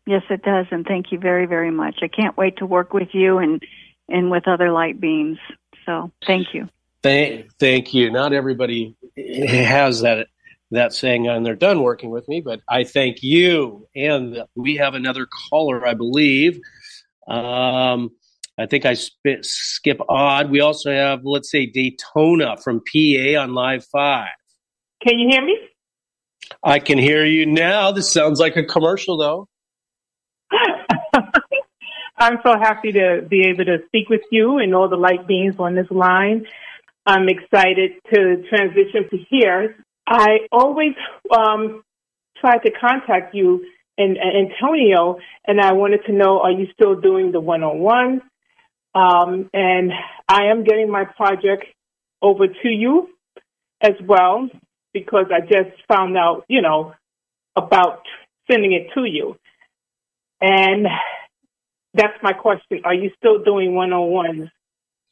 [0.05, 1.99] Yes, it does, and thank you very, very much.
[2.01, 3.63] I can't wait to work with you and
[4.09, 5.37] and with other light beings.
[5.85, 6.67] So thank you.
[7.01, 8.11] Thank, thank you.
[8.11, 10.27] Not everybody has that
[10.71, 13.87] that saying and they're done working with me, but I thank you.
[13.95, 16.59] And we have another caller, I believe.
[17.27, 18.11] Um,
[18.57, 20.51] I think I spit, skip odd.
[20.51, 24.27] We also have, let's say, Daytona from PA on Live 5.
[25.07, 25.57] Can you hear me?
[26.63, 27.91] I can hear you now.
[27.91, 29.47] This sounds like a commercial, though.
[32.17, 35.55] I'm so happy to be able to speak with you and all the light beings
[35.57, 36.45] on this line.
[37.05, 40.95] I'm excited to transition to here I always
[41.31, 41.83] um,
[42.41, 43.63] try to contact you
[43.97, 48.21] and, and, Antonio, and I wanted to know, are you still doing the one-on-one?
[48.95, 49.91] Um, and
[50.27, 51.65] I am getting my project
[52.21, 53.09] over to you
[53.81, 54.49] as well
[54.93, 56.93] because I just found out, you know,
[57.55, 58.01] about
[58.49, 59.37] sending it to you.
[60.41, 60.87] And
[61.93, 62.81] that's my question.
[62.83, 64.49] Are you still doing one-on-ones?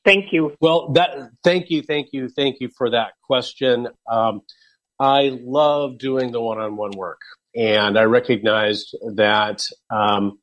[0.05, 0.55] Thank you.
[0.59, 3.89] Well, that thank you, thank you, thank you for that question.
[4.09, 4.41] Um,
[4.99, 7.19] I love doing the one on one work.
[7.55, 10.39] And I recognized that um,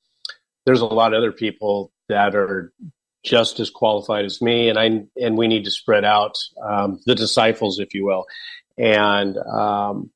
[0.66, 2.72] there's a lot of other people that are
[3.24, 7.14] just as qualified as me, and I and we need to spread out um, the
[7.14, 8.26] disciples, if you will.
[8.76, 10.10] And um,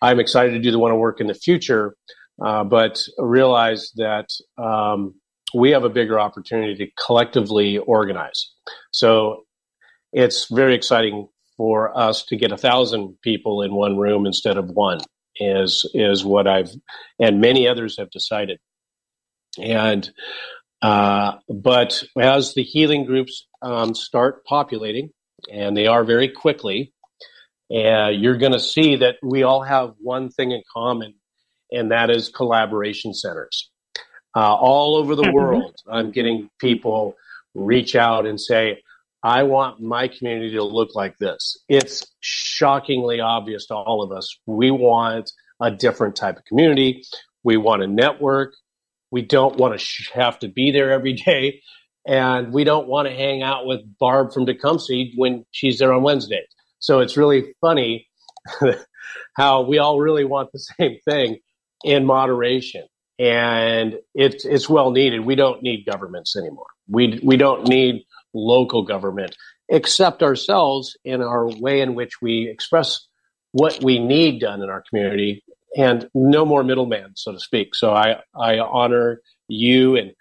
[0.00, 1.96] I'm excited to do the one on work in the future,
[2.40, 4.28] uh, but realize that
[4.58, 5.14] um,
[5.54, 8.52] we have a bigger opportunity to collectively organize.
[8.92, 9.44] So
[10.12, 11.28] it's very exciting
[11.62, 14.98] for us to get a thousand people in one room instead of one
[15.36, 16.72] is is what I've
[17.20, 18.58] and many others have decided.
[19.62, 20.10] And
[20.82, 25.10] uh, but as the healing groups um, start populating,
[25.52, 26.92] and they are very quickly,
[27.72, 31.14] uh, you're going to see that we all have one thing in common,
[31.70, 33.70] and that is collaboration centers.
[34.34, 35.32] Uh, all over the mm-hmm.
[35.32, 37.14] world, I'm getting people
[37.54, 38.82] reach out and say,
[39.22, 41.56] I want my community to look like this.
[41.68, 44.36] It's shockingly obvious to all of us.
[44.46, 45.30] We want
[45.60, 47.02] a different type of community.
[47.44, 48.54] We want a network.
[49.10, 51.62] We don't want to sh- have to be there every day.
[52.04, 56.02] And we don't want to hang out with Barb from Tecumseh when she's there on
[56.02, 56.42] Wednesday.
[56.80, 58.08] So it's really funny
[59.36, 61.38] how we all really want the same thing
[61.84, 62.86] in moderation.
[63.20, 65.20] And it's, it's well needed.
[65.20, 66.66] We don't need governments anymore.
[66.88, 68.02] We, we don't need
[68.34, 69.36] local government,
[69.68, 73.06] except ourselves in our way in which we express
[73.52, 75.44] what we need done in our community
[75.76, 77.74] and no more middleman, so to speak.
[77.74, 80.12] So I, I honor you and,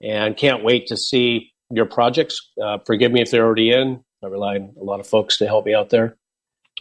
[0.00, 2.50] and can't wait to see your projects.
[2.62, 4.02] Uh, forgive me if they're already in.
[4.22, 6.16] I rely on a lot of folks to help me out there.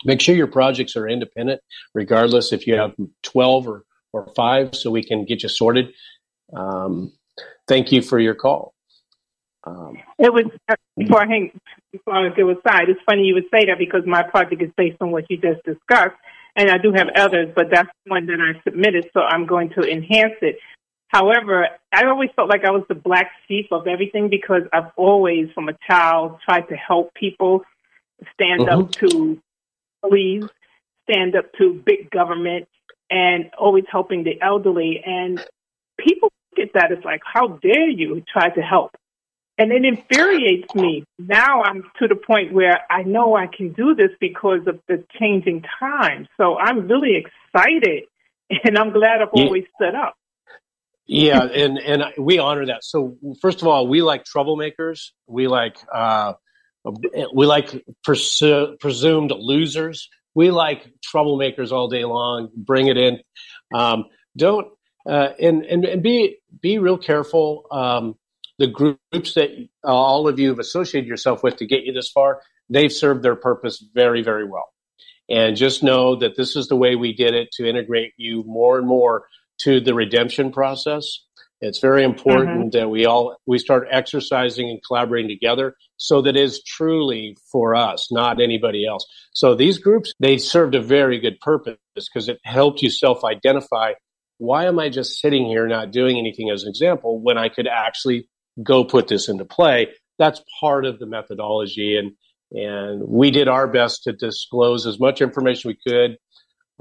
[0.05, 1.61] Make sure your projects are independent,
[1.93, 5.93] regardless if you have 12 or, or five, so we can get you sorted.
[6.55, 7.13] Um,
[7.67, 8.73] thank you for your call.
[9.63, 10.45] Um, it was
[10.97, 11.51] before I hang
[11.91, 12.89] before I go aside.
[12.89, 15.63] It's funny you would say that because my project is based on what you just
[15.63, 16.15] discussed,
[16.55, 19.81] and I do have others, but that's one that I submitted, so I'm going to
[19.81, 20.57] enhance it.
[21.09, 25.49] However, I always felt like I was the black sheep of everything because I've always,
[25.53, 27.63] from a child, tried to help people,
[28.33, 28.81] stand mm-hmm.
[28.81, 29.39] up to
[30.01, 30.45] police,
[31.09, 32.67] stand up to big government,
[33.09, 35.03] and always helping the elderly.
[35.05, 35.45] And
[35.99, 38.95] people get that it's like, how dare you try to help?
[39.61, 41.03] And it infuriates me.
[41.19, 45.03] Now I'm to the point where I know I can do this because of the
[45.19, 46.27] changing times.
[46.37, 48.05] So I'm really excited,
[48.63, 49.43] and I'm glad I've yeah.
[49.43, 50.15] always stood up.
[51.05, 52.83] yeah, and and we honor that.
[52.83, 55.09] So first of all, we like troublemakers.
[55.27, 56.33] We like uh,
[57.31, 60.09] we like presu- presumed losers.
[60.33, 62.49] We like troublemakers all day long.
[62.55, 63.19] Bring it in.
[63.75, 64.69] Um, don't
[65.07, 67.65] uh, and, and and be be real careful.
[67.69, 68.15] Um,
[68.61, 69.49] the groups that
[69.83, 73.35] all of you have associated yourself with to get you this far, they've served their
[73.35, 74.69] purpose very very well.
[75.27, 78.77] And just know that this is the way we did it to integrate you more
[78.77, 79.25] and more
[79.61, 81.05] to the redemption process.
[81.59, 82.69] It's very important mm-hmm.
[82.77, 88.11] that we all we start exercising and collaborating together so that is truly for us,
[88.11, 89.07] not anybody else.
[89.33, 93.93] So these groups they served a very good purpose because it helped you self-identify
[94.37, 97.67] why am I just sitting here not doing anything as an example when I could
[97.67, 98.27] actually
[98.61, 99.87] go put this into play?
[100.19, 102.11] That's part of the methodology and
[102.53, 106.17] and we did our best to disclose as much information we could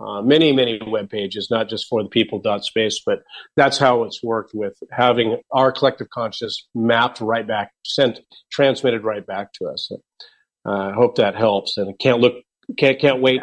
[0.01, 3.23] uh, many, many web pages, not just for the people dot space, but
[3.57, 9.27] that's how it's worked with having our collective consciousness mapped right back, sent, transmitted right
[9.27, 9.91] back to us.
[10.65, 12.35] Uh, I hope that helps, and can't look,
[12.79, 13.43] can't can't wait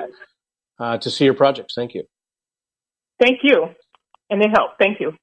[0.79, 1.73] uh, to see your projects.
[1.75, 2.03] Thank you.
[3.21, 3.67] Thank you,
[4.29, 4.75] and it helped.
[4.79, 5.13] Thank you.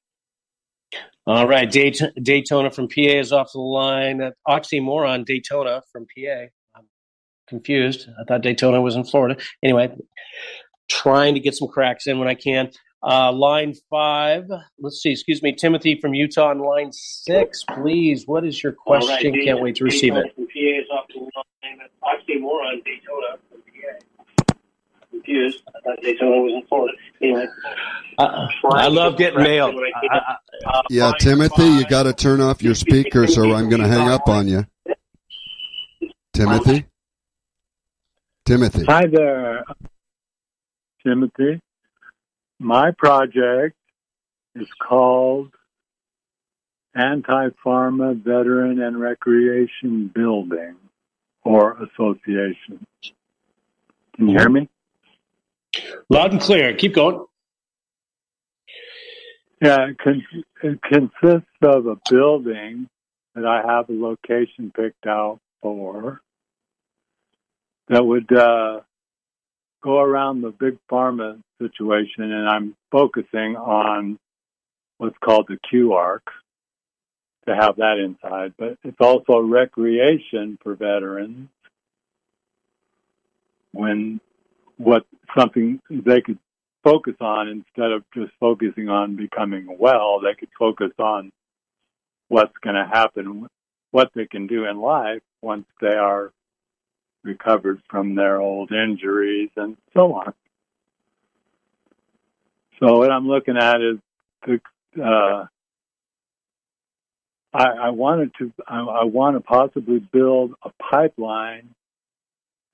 [1.27, 4.31] All right, Daytona from PA is off the line.
[4.47, 6.45] Oxymoron Daytona from PA.
[6.75, 6.83] I'm
[7.47, 8.07] confused.
[8.19, 9.41] I thought Daytona was in Florida.
[9.63, 9.95] Anyway,
[10.87, 12.69] trying to get some cracks in when I can.
[13.01, 18.23] Uh, line five, let's see, excuse me, Timothy from Utah on line six, please.
[18.25, 19.31] What is your question?
[19.33, 20.33] Right, Can't wait to receive it.
[20.35, 21.31] From PA is off the line.
[22.03, 23.37] I've more on Daytona.
[25.25, 25.63] Confused.
[25.67, 26.97] I thought Daytona was in Florida.
[27.21, 27.47] Anyway,
[28.17, 29.73] uh, I love getting mail.
[30.03, 34.09] Uh, yeah, Timothy, you got to turn off your speakers or I'm going to hang
[34.09, 34.65] up on you.
[36.33, 36.85] Timothy?
[38.45, 38.85] Timothy.
[38.85, 39.63] Hi there.
[41.03, 41.61] Timothy.
[42.59, 43.75] My project
[44.55, 45.51] is called
[46.93, 50.75] Anti Pharma Veteran and Recreation Building
[51.43, 52.85] or Association.
[54.15, 54.69] Can you hear me?
[56.09, 56.73] Loud and clear.
[56.75, 57.25] Keep going.
[59.61, 60.25] Yeah, it, con-
[60.63, 62.87] it consists of a building
[63.33, 66.21] that I have a location picked out for
[67.87, 68.81] that would uh,
[69.81, 74.17] go around the big pharma situation, and I'm focusing on
[74.97, 76.25] what's called the Q arc
[77.47, 78.53] to have that inside.
[78.57, 81.49] But it's also recreation for veterans
[83.71, 84.19] when
[84.77, 85.05] what
[85.37, 86.39] something they could
[86.83, 91.31] focus on instead of just focusing on becoming well, they could focus on
[92.27, 93.47] what's going to happen,
[93.91, 96.31] what they can do in life once they are
[97.23, 100.33] recovered from their old injuries and so on.
[102.79, 103.97] So what I'm looking at is
[104.45, 104.61] the,
[105.01, 105.45] uh,
[107.53, 111.74] I, I, wanted to I, I want to possibly build a pipeline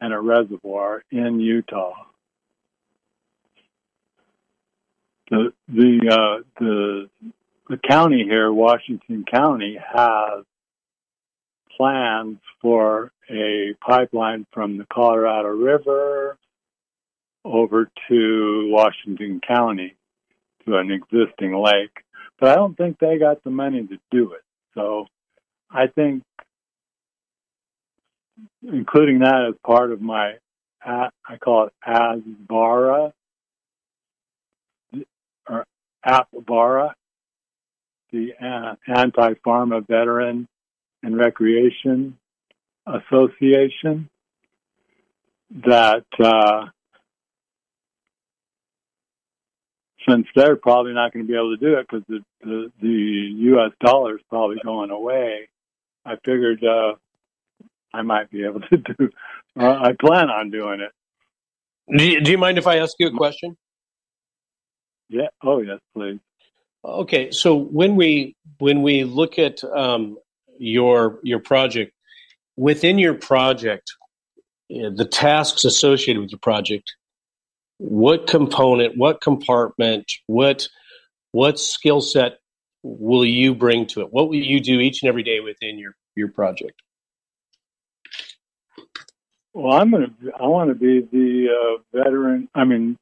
[0.02, 1.94] and a reservoir in Utah.
[5.30, 7.10] The the uh, the
[7.70, 10.44] the county here, Washington County, has
[11.78, 16.38] plans for a pipeline from the Colorado River
[17.46, 19.96] over to Washington County
[20.66, 22.04] to an existing lake.
[22.40, 24.44] But I don't think they got the money to do it.
[24.76, 25.06] So
[25.70, 26.24] I think
[28.64, 30.34] including that as part of my,
[30.84, 33.12] I call it ASBARA,
[35.48, 35.66] or
[36.06, 36.94] APBARA,
[38.12, 38.34] the
[38.88, 40.48] Anti-Pharma Veteran
[41.04, 42.18] and Recreation
[42.86, 44.10] Association
[45.66, 46.66] that uh,
[50.08, 53.34] since they're probably not going to be able to do it because the, the, the
[53.38, 53.72] U.S.
[53.80, 55.50] dollar is probably going away,
[56.06, 56.94] I figured uh,
[57.94, 59.10] I might be able to do.
[59.60, 60.92] Uh, I plan on doing it.
[61.98, 63.58] Do you, do you mind if I ask you a question?
[65.10, 65.28] Yeah.
[65.44, 66.20] Oh, yes, please.
[66.86, 67.32] Okay.
[67.32, 70.18] So when we when we look at um,
[70.58, 71.94] your your project
[72.56, 73.92] within your project
[74.70, 76.96] the tasks associated with your project
[77.78, 80.68] what component what compartment what
[81.32, 82.38] what skill set
[82.84, 84.08] will you bring to it?
[84.12, 86.82] What will you do each and every day within your your project?
[89.54, 90.14] Well, I'm gonna.
[90.40, 92.48] I want to be the uh, veteran.
[92.56, 92.98] I mean,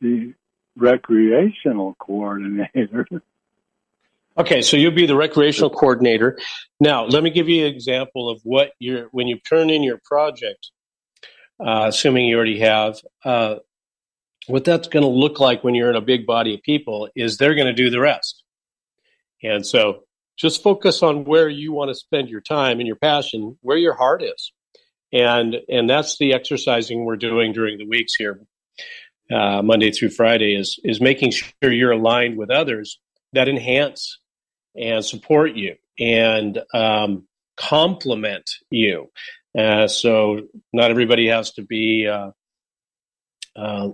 [0.00, 0.34] the
[0.76, 3.06] recreational coordinator.
[4.38, 6.38] Okay, so you'll be the recreational coordinator.
[6.80, 10.00] Now, let me give you an example of what you're when you turn in your
[10.02, 10.70] project.
[11.60, 13.56] Uh, assuming you already have, uh,
[14.46, 17.36] what that's going to look like when you're in a big body of people is
[17.36, 18.42] they're going to do the rest.
[19.42, 20.04] And so,
[20.38, 23.94] just focus on where you want to spend your time and your passion, where your
[23.94, 24.50] heart is,
[25.12, 28.40] and and that's the exercising we're doing during the weeks here,
[29.30, 32.98] uh, Monday through Friday, is is making sure you're aligned with others
[33.32, 34.18] that enhance
[34.76, 39.10] and support you and um, complement you.
[39.56, 40.40] Uh, so
[40.72, 42.30] not everybody has to be uh,
[43.54, 43.90] uh,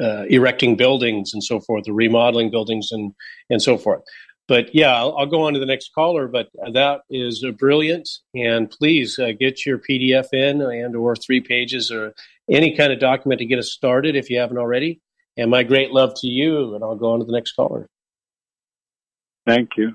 [0.00, 3.12] uh, erecting buildings and so forth, or remodeling buildings and
[3.48, 4.02] and so forth.
[4.50, 6.26] But yeah, I'll, I'll go on to the next caller.
[6.26, 11.92] But that is brilliant, and please uh, get your PDF in and or three pages
[11.92, 12.14] or
[12.50, 15.00] any kind of document to get us started if you haven't already.
[15.36, 17.86] And my great love to you, and I'll go on to the next caller.
[19.46, 19.94] Thank you.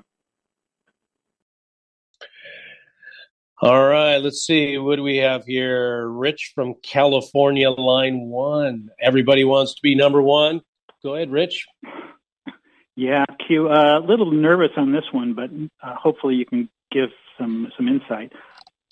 [3.60, 4.78] All right, let's see.
[4.78, 6.08] What do we have here?
[6.08, 8.88] Rich from California, line one.
[9.02, 10.62] Everybody wants to be number one.
[11.02, 11.66] Go ahead, Rich.
[12.96, 13.68] Yeah, Q.
[13.68, 15.50] Uh, a little nervous on this one, but
[15.86, 18.32] uh, hopefully you can give some some insight.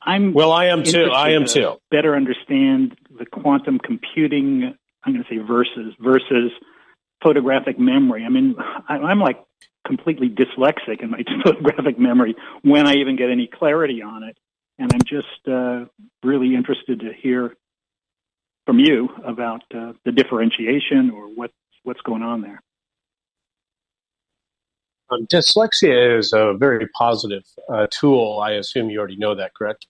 [0.03, 0.53] I'm well.
[0.53, 1.11] I am too.
[1.11, 1.73] I am to too.
[1.91, 4.75] Better understand the quantum computing.
[5.03, 6.53] I'm going to say versus versus
[7.23, 8.25] photographic memory.
[8.25, 8.55] I mean,
[8.89, 9.43] I'm like
[9.87, 14.37] completely dyslexic in my photographic memory when I even get any clarity on it.
[14.79, 15.87] And I'm just uh,
[16.23, 17.55] really interested to hear
[18.67, 21.51] from you about uh, the differentiation or what
[21.85, 22.61] what's going on there.
[25.11, 28.41] Um, dyslexia is a very positive uh, tool.
[28.41, 29.87] I assume you already know that, correct?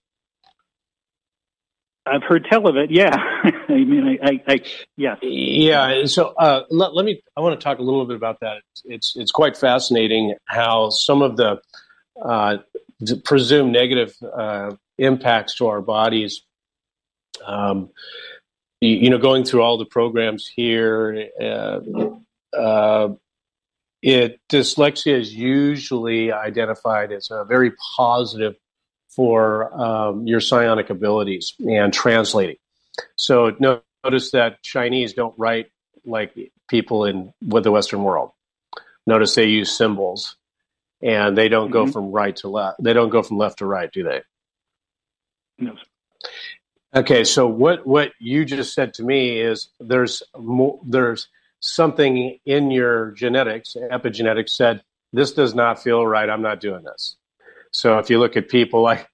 [2.07, 2.91] I've heard tell of it.
[2.91, 4.61] Yeah, I mean, I, I, I
[4.95, 5.17] yes.
[5.21, 6.05] Yeah.
[6.05, 7.21] So uh, let, let, me.
[7.35, 8.57] I want to talk a little bit about that.
[8.57, 11.59] It's it's, it's quite fascinating how some of the
[12.23, 12.57] uh,
[13.23, 16.43] presumed negative uh, impacts to our bodies.
[17.45, 17.89] Um,
[18.81, 21.79] you, you, know, going through all the programs here, uh,
[22.57, 23.09] uh,
[24.05, 28.53] it dyslexia is usually identified as a very positive
[29.09, 32.57] for um, your psionic abilities and translating.
[33.15, 35.71] So notice that Chinese don't write
[36.05, 36.37] like
[36.69, 38.29] people in with the Western world.
[39.07, 40.35] Notice they use symbols,
[41.01, 41.85] and they don't mm-hmm.
[41.85, 42.83] go from right to left.
[42.83, 44.21] They don't go from left to right, do they?
[45.57, 45.75] No.
[46.95, 51.27] Okay, so what what you just said to me is there's more, there's
[51.59, 54.81] something in your genetics, epigenetics said
[55.13, 56.29] this does not feel right.
[56.29, 57.15] I'm not doing this.
[57.71, 59.07] So if you look at people like,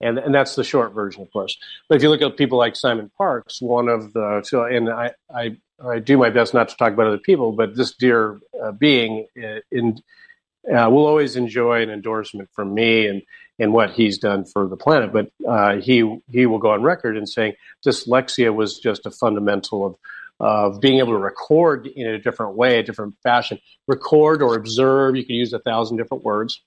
[0.00, 1.56] and and that's the short version, of course.
[1.88, 5.12] But if you look at people like Simon Parks, one of the so, and I
[5.34, 8.72] I, I do my best not to talk about other people, but this dear uh,
[8.72, 10.00] being uh, in
[10.68, 13.22] uh, will always enjoy an endorsement from me and
[13.58, 15.12] and what he's done for the planet.
[15.12, 19.84] But uh, he he will go on record and saying dyslexia was just a fundamental
[19.84, 19.96] of
[20.40, 25.16] of being able to record in a different way, a different fashion, record or observe.
[25.16, 26.60] You could use a thousand different words.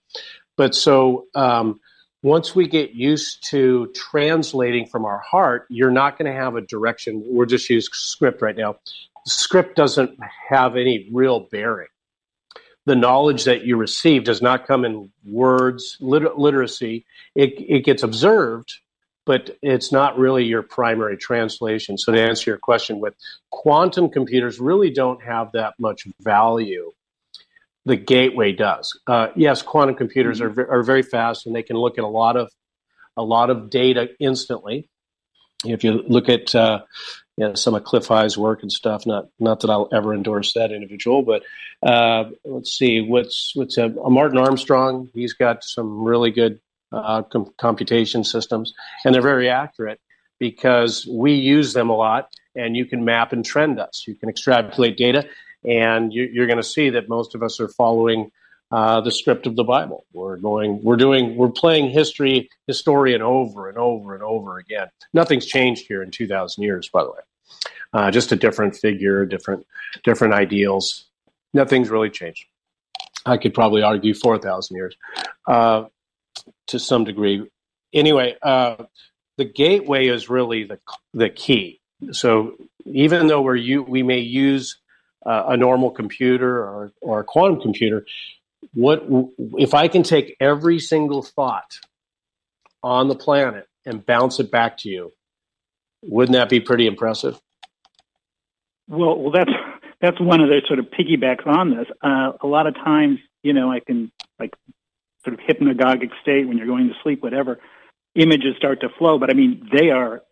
[0.57, 1.79] But so um,
[2.23, 6.61] once we get used to translating from our heart, you're not going to have a
[6.61, 7.23] direction.
[7.25, 8.75] We're just using script right now.
[9.25, 10.19] Script doesn't
[10.49, 11.87] have any real bearing.
[12.85, 17.05] The knowledge that you receive does not come in words, liter- literacy.
[17.35, 18.73] It, it gets observed,
[19.25, 21.97] but it's not really your primary translation.
[21.97, 23.15] So, to answer your question, with
[23.49, 26.91] quantum computers, really don't have that much value
[27.85, 28.99] the gateway does.
[29.07, 30.59] Uh, yes, quantum computers mm-hmm.
[30.59, 32.51] are, are very fast and they can look at a lot of
[33.17, 34.87] a lot of data instantly.
[35.65, 36.81] If you look at uh,
[37.37, 40.53] you know, some of Cliff High's work and stuff, not not that I'll ever endorse
[40.53, 41.43] that individual, but
[41.83, 45.09] uh, let's see what's what's a Martin Armstrong.
[45.13, 46.59] He's got some really good
[46.91, 48.73] uh, com- computation systems,
[49.05, 49.99] and they're very accurate
[50.39, 52.29] because we use them a lot.
[52.53, 54.03] And you can map and trend us.
[54.05, 55.25] You can extrapolate data
[55.63, 58.31] and you, are going to see that most of us are following
[58.71, 60.05] uh, the script of the Bible.
[60.13, 64.87] We're going, we're doing, we're playing history historian over and over and over again.
[65.13, 67.19] Nothing's changed here in 2,000 years, by the way.
[67.93, 69.67] Uh, just a different figure, different
[70.05, 71.07] different ideals.
[71.53, 72.45] Nothing's really changed.
[73.25, 74.95] I could probably argue 4,000 years
[75.45, 75.83] uh,
[76.67, 77.47] to some degree.
[77.93, 78.75] Anyway, uh,
[79.37, 80.79] the gateway is really the
[81.13, 81.79] the key.
[82.11, 84.77] So even though we're you, we may use
[85.25, 88.05] uh, a normal computer or, or a quantum computer,
[88.73, 89.03] what
[89.57, 91.79] if I can take every single thought
[92.83, 95.13] on the planet and bounce it back to you?
[96.03, 97.39] Wouldn't that be pretty impressive?
[98.87, 99.51] Well, well, that's
[100.01, 101.87] that's one of the sort of piggybacks on this.
[102.01, 104.51] Uh, a lot of times, you know, I can like
[105.23, 107.59] sort of hypnagogic state when you're going to sleep, whatever.
[108.15, 110.23] Images start to flow, but I mean, they are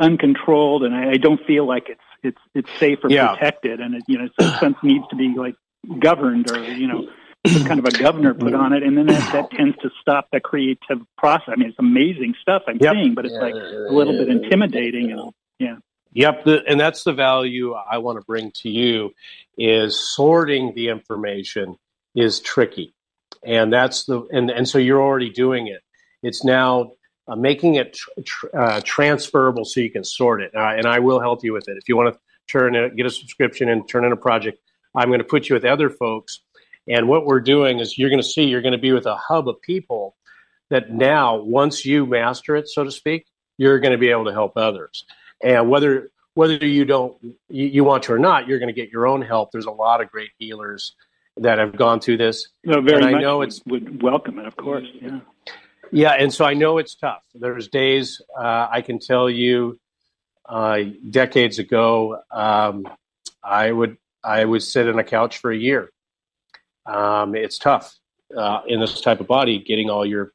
[0.00, 3.34] uncontrolled, and I, I don't feel like it's it's it's safe or yeah.
[3.34, 5.54] protected, and it, you know, some sense needs to be like
[5.98, 7.08] governed or you know
[7.46, 10.28] some kind of a governor put on it, and then that, that tends to stop
[10.32, 11.48] the creative process.
[11.48, 12.94] I mean, it's amazing stuff I'm yep.
[12.94, 15.76] seeing, but it's like a little bit intimidating, and yeah.
[16.12, 19.14] Yep, the, and that's the value I want to bring to you
[19.56, 21.76] is sorting the information
[22.14, 22.94] is tricky,
[23.44, 25.80] and that's the and and so you're already doing it.
[26.22, 26.92] It's now
[27.26, 30.98] uh, making it tr- tr- uh, transferable so you can sort it, uh, and I
[30.98, 31.76] will help you with it.
[31.76, 32.20] If you want to
[32.50, 34.58] turn it, get a subscription and turn in a project,
[34.94, 36.40] I'm going to put you with other folks.
[36.88, 39.16] And what we're doing is you're going to see you're going to be with a
[39.16, 40.16] hub of people
[40.70, 43.26] that now, once you master it, so to speak,
[43.58, 45.04] you're going to be able to help others.
[45.42, 47.16] And whether whether you don't
[47.48, 49.50] you, you want to or not, you're going to get your own help.
[49.50, 50.94] There's a lot of great healers
[51.40, 52.48] that have gone through this.
[52.64, 54.86] No, very and I know it's would welcome it, of course.
[55.00, 55.20] Yeah.
[55.90, 57.22] Yeah, and so I know it's tough.
[57.34, 59.78] There's days uh, I can tell you,
[60.44, 62.86] uh, decades ago, um,
[63.42, 65.90] I would I would sit on a couch for a year.
[66.84, 67.94] Um, it's tough
[68.36, 70.32] uh, in this type of body getting all your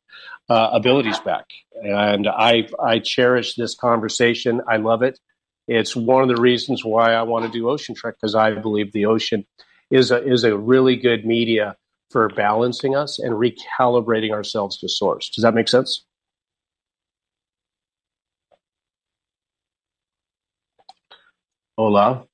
[0.49, 1.45] uh, abilities back.
[1.73, 4.61] And I I cherish this conversation.
[4.67, 5.19] I love it.
[5.67, 8.91] It's one of the reasons why I want to do Ocean Trek because I believe
[8.91, 9.45] the ocean
[9.93, 11.77] is a is a really good media
[12.09, 15.29] for balancing us and recalibrating ourselves to source.
[15.29, 16.05] Does that make sense?
[21.77, 22.25] Hola.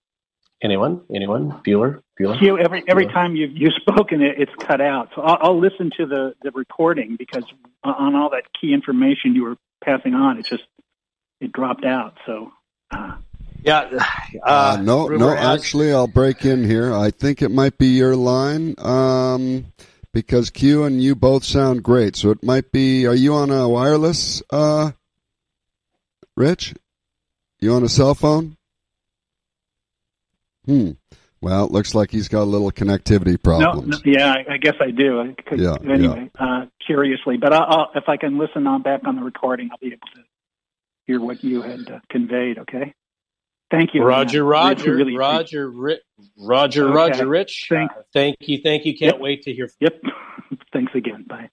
[0.61, 1.01] Anyone?
[1.13, 1.61] Anyone?
[1.65, 2.01] Bueller?
[2.19, 2.37] Bueller?
[2.39, 3.13] Q, every every Bueller?
[3.13, 5.09] time you've you've spoken, it, it's cut out.
[5.15, 7.43] So I'll, I'll, listen to the the recording because
[7.83, 10.63] on all that key information you were passing on, it just
[11.41, 12.17] it dropped out.
[12.25, 12.51] So.
[12.91, 13.17] Uh,
[13.63, 13.89] yeah.
[14.43, 15.29] Uh, uh, no, no.
[15.29, 15.59] Has...
[15.59, 16.93] Actually, I'll break in here.
[16.93, 19.65] I think it might be your line, um,
[20.13, 22.15] because Q and you both sound great.
[22.15, 23.05] So it might be.
[23.07, 24.91] Are you on a wireless, uh,
[26.35, 26.75] Rich?
[27.59, 28.55] You on a cell phone?
[30.65, 30.91] Hmm.
[31.41, 33.87] Well, it looks like he's got a little connectivity problems.
[33.87, 35.33] No, no yeah, I guess I do.
[35.55, 36.45] yeah, anyway, yeah.
[36.45, 39.77] Uh, curiously, but I'll, I'll, if I can listen on back on the recording, I'll
[39.77, 40.23] be able to
[41.05, 42.59] hear what you had uh, conveyed.
[42.59, 42.93] Okay.
[43.71, 44.03] Thank you.
[44.03, 46.01] Roger, Roger, really Roger, Ri-
[46.37, 46.93] Roger, okay.
[46.93, 47.67] Roger, Rich.
[47.69, 47.93] Thanks.
[47.95, 48.97] Uh, thank you, thank you.
[48.97, 49.21] Can't yep.
[49.21, 49.69] wait to hear.
[49.79, 50.01] Yep.
[50.73, 51.25] Thanks again.
[51.27, 51.49] Bye.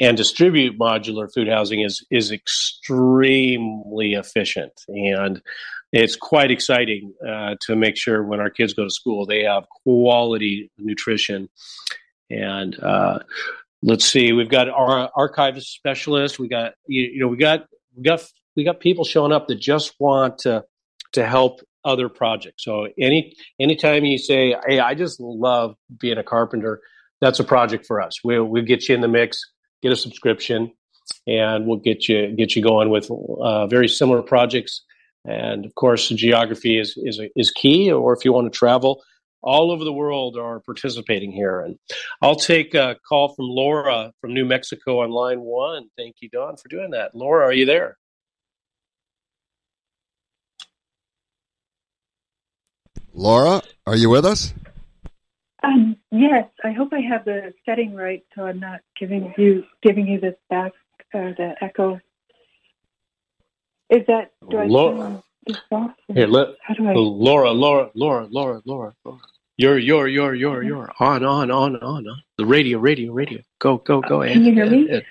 [0.00, 4.72] and distribute modular food housing is is extremely efficient.
[4.88, 5.40] And
[5.92, 9.64] it's quite exciting uh, to make sure when our kids go to school they have
[9.84, 11.48] quality nutrition.
[12.30, 13.20] And uh,
[13.82, 16.38] let's see we've got our archivist specialist.
[16.38, 19.60] We got you, you, know we got we got we got people showing up that
[19.60, 20.64] just want to
[21.12, 22.64] to help other projects.
[22.64, 26.80] So any anytime you say hey i just love being a carpenter
[27.22, 28.22] that's a project for us.
[28.22, 29.40] We'll we'll get you in the mix,
[29.80, 30.72] get a subscription,
[31.26, 34.82] and we'll get you get you going with uh, very similar projects.
[35.24, 37.90] And of course, geography is is is key.
[37.90, 39.02] Or if you want to travel,
[39.40, 41.60] all over the world are participating here.
[41.60, 41.78] And
[42.20, 45.86] I'll take a call from Laura from New Mexico on line one.
[45.96, 47.14] Thank you, Don, for doing that.
[47.14, 47.96] Laura, are you there?
[53.14, 54.54] Laura, are you with us?
[55.62, 60.06] Um, Yes, I hope I have the setting right, so I'm not giving you giving
[60.06, 60.72] you this back
[61.14, 62.00] uh, the echo.
[63.88, 65.22] Is that do I Laura,
[66.08, 66.92] here, let, How do I?
[66.94, 69.18] Laura, Laura, Laura, Laura, Laura, Laura.
[69.56, 72.22] You're, you're, you're, you're, you're on, on, on, on, on.
[72.38, 73.40] The radio, radio, radio.
[73.58, 74.22] Go, go, go.
[74.22, 75.02] Can you hear me?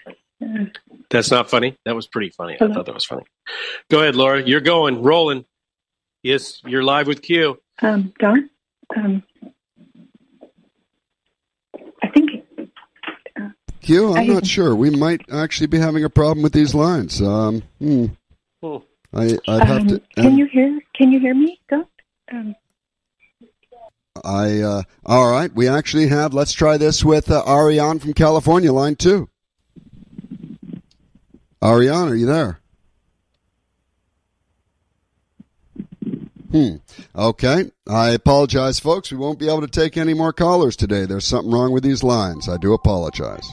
[1.10, 1.78] That's not funny.
[1.86, 2.58] That was pretty funny.
[2.60, 3.24] I thought that was funny.
[3.90, 4.42] Go ahead, Laura.
[4.42, 5.46] You're going, rolling.
[6.24, 7.60] Yes, you're live with Q.
[7.82, 8.50] Um, Don,
[8.96, 9.24] um,
[12.04, 12.44] I think
[13.82, 14.76] Q, I'm I- not sure.
[14.76, 17.22] We might actually be having a problem with these lines.
[17.22, 18.06] Um, hmm.
[18.62, 18.78] Hmm.
[19.14, 20.02] I, I'd have um, to.
[20.16, 20.80] can you hear?
[20.96, 21.86] Can you hear me, Don?
[22.32, 22.56] Um,
[24.24, 25.54] I uh, all right.
[25.54, 26.34] We actually have.
[26.34, 29.30] Let's try this with uh, Ariane from California, line two.
[31.64, 32.60] Ariane, are you there?
[36.52, 36.76] Hmm.
[37.16, 37.72] Okay.
[37.88, 39.12] I apologize, folks.
[39.12, 41.06] We won't be able to take any more callers today.
[41.06, 42.50] There's something wrong with these lines.
[42.50, 43.48] I do apologize.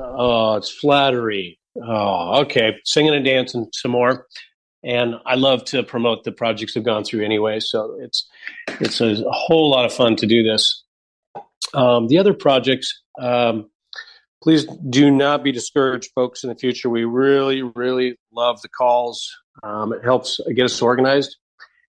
[0.00, 1.58] Oh, it's flattery.
[1.82, 2.76] Oh, okay.
[2.84, 4.26] Singing and dancing some more.
[4.84, 7.60] And I love to promote the projects I've gone through anyway.
[7.60, 8.28] So it's
[8.80, 10.84] it's a, whole lot of fun to do this.
[11.74, 13.70] Um, the other projects, um,
[14.42, 16.44] please do not be discouraged, folks.
[16.44, 19.28] In the future, we really, really love the calls.
[19.62, 21.36] Um, it helps get us organized,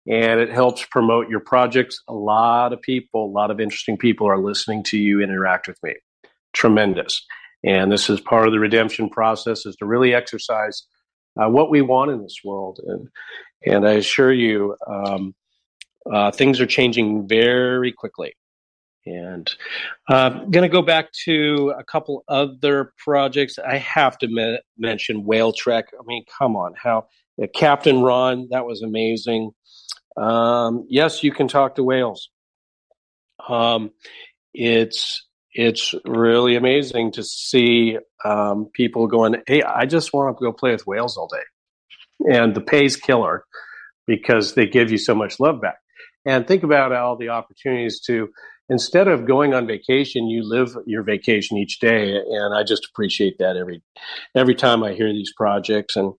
[0.07, 2.01] and it helps promote your projects.
[2.07, 5.81] A lot of people, a lot of interesting people are listening to you interact with
[5.83, 5.95] me.
[6.53, 7.25] Tremendous.
[7.65, 10.83] And this is part of the redemption process is to really exercise
[11.37, 12.79] uh, what we want in this world.
[12.85, 13.07] And,
[13.65, 15.33] and I assure you, um,
[16.11, 18.35] uh, things are changing very quickly.
[19.07, 19.53] And
[20.09, 23.57] uh, I'm going to go back to a couple other projects.
[23.59, 25.87] I have to me- mention Whale Trek.
[25.93, 27.07] I mean, come on, how
[27.41, 29.51] uh, Captain Ron, that was amazing.
[30.17, 32.29] Um, yes, you can talk to whales.
[33.47, 33.91] Um,
[34.53, 40.51] it's it's really amazing to see um, people going, "Hey, I just want to go
[40.51, 43.45] play with whales all day," and the pay's killer
[44.05, 45.77] because they give you so much love back.
[46.25, 48.29] And think about all the opportunities to
[48.69, 52.15] instead of going on vacation, you live your vacation each day.
[52.15, 53.81] And I just appreciate that every
[54.35, 56.13] every time I hear these projects and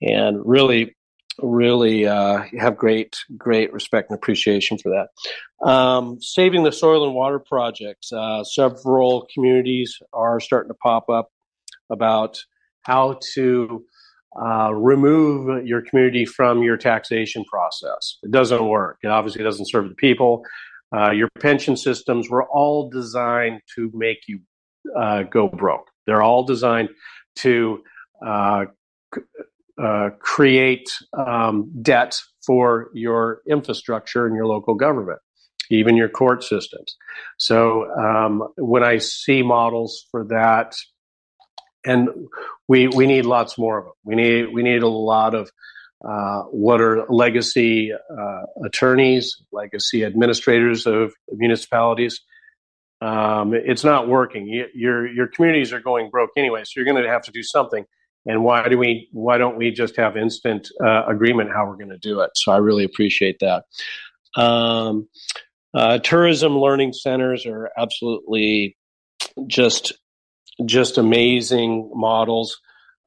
[0.00, 0.96] and really
[1.42, 5.68] really uh, have great great respect and appreciation for that.
[5.68, 8.12] Um, saving the soil and water projects.
[8.12, 11.30] Uh, several communities are starting to pop up
[11.90, 12.38] about
[12.82, 13.84] how to
[14.40, 18.18] uh, remove your community from your taxation process.
[18.22, 18.98] It doesn't work.
[19.02, 20.44] It obviously doesn't serve the people.
[20.94, 24.40] Uh, your pension systems were all designed to make you
[24.98, 25.88] uh, go broke.
[26.06, 26.90] They're all designed
[27.36, 27.82] to
[28.26, 28.64] uh,
[29.80, 35.18] uh, create um, debt for your infrastructure and your local government,
[35.70, 36.96] even your court systems.
[37.38, 40.74] So um, when I see models for that,
[41.84, 42.08] and
[42.68, 43.94] we we need lots more of them.
[44.04, 45.50] We need we need a lot of
[46.06, 52.20] uh, what are legacy uh, attorneys, legacy administrators of municipalities.
[53.00, 54.46] Um, it's not working.
[54.46, 57.42] You, your your communities are going broke anyway, so you're going to have to do
[57.42, 57.84] something.
[58.26, 59.08] And why do we?
[59.12, 62.30] Why don't we just have instant uh, agreement how we're going to do it?
[62.36, 63.64] So I really appreciate that.
[64.36, 65.08] Um,
[65.74, 68.76] uh, tourism learning centers are absolutely
[69.46, 69.92] just
[70.64, 72.60] just amazing models.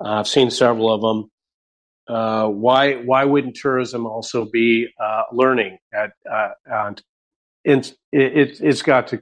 [0.03, 1.31] Uh, I've seen several of them.
[2.07, 7.01] Uh, why why wouldn't tourism also be uh, learning at uh, and
[7.65, 9.21] it's, it, it's got to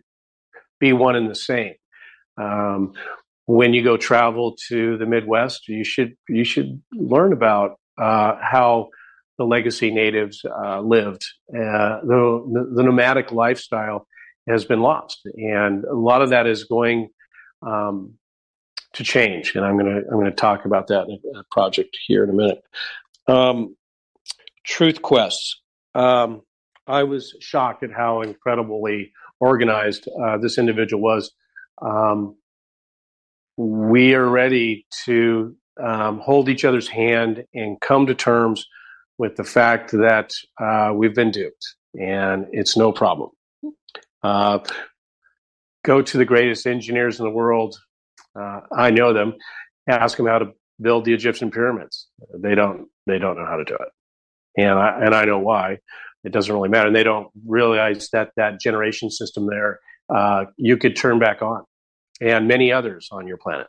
[0.79, 1.75] be one and the same.
[2.37, 2.93] Um,
[3.45, 8.89] when you go travel to the Midwest, you should you should learn about uh, how
[9.37, 11.25] the legacy natives uh, lived.
[11.49, 14.07] Uh, the, the nomadic lifestyle
[14.47, 17.09] has been lost, and a lot of that is going
[17.61, 18.13] um,
[18.93, 19.55] to change.
[19.55, 22.29] And I'm going to I'm going to talk about that in a project here in
[22.29, 22.63] a minute.
[23.27, 23.75] Um,
[24.63, 25.61] Truth quests.
[25.93, 26.41] Um,
[26.87, 31.31] I was shocked at how incredibly organized uh, this individual was.
[31.81, 32.37] Um,
[33.57, 38.65] we are ready to um, hold each other's hand and come to terms
[39.17, 40.31] with the fact that
[40.61, 43.29] uh, we've been duped, and it's no problem.
[44.23, 44.59] Uh,
[45.83, 47.75] go to the greatest engineers in the world.
[48.39, 49.33] Uh, I know them.
[49.87, 50.51] Ask them how to
[50.81, 52.07] build the Egyptian pyramids.
[52.39, 52.87] They don't.
[53.05, 55.77] They don't know how to do it, and I and I know why.
[56.23, 56.87] It doesn't really matter.
[56.87, 59.79] And they don't realize that that generation system there
[60.09, 61.63] uh, you could turn back on,
[62.23, 63.67] and many others on your planet.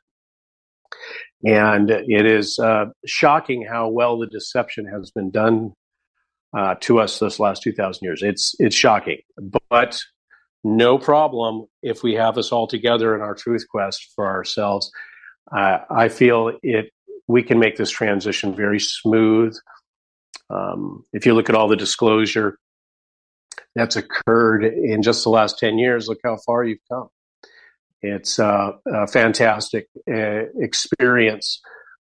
[1.45, 5.73] And it is uh, shocking how well the deception has been done
[6.57, 8.23] uh, to us this last two thousand years.
[8.23, 9.19] It's it's shocking,
[9.69, 10.01] but
[10.63, 14.91] no problem if we have us all together in our truth quest for ourselves.
[15.55, 16.87] Uh, I feel it.
[17.27, 19.57] We can make this transition very smooth.
[20.51, 22.59] Um, if you look at all the disclosure
[23.75, 27.09] that's occurred in just the last 10 years, look how far you've come.
[28.05, 31.61] It's uh, a fantastic uh, experience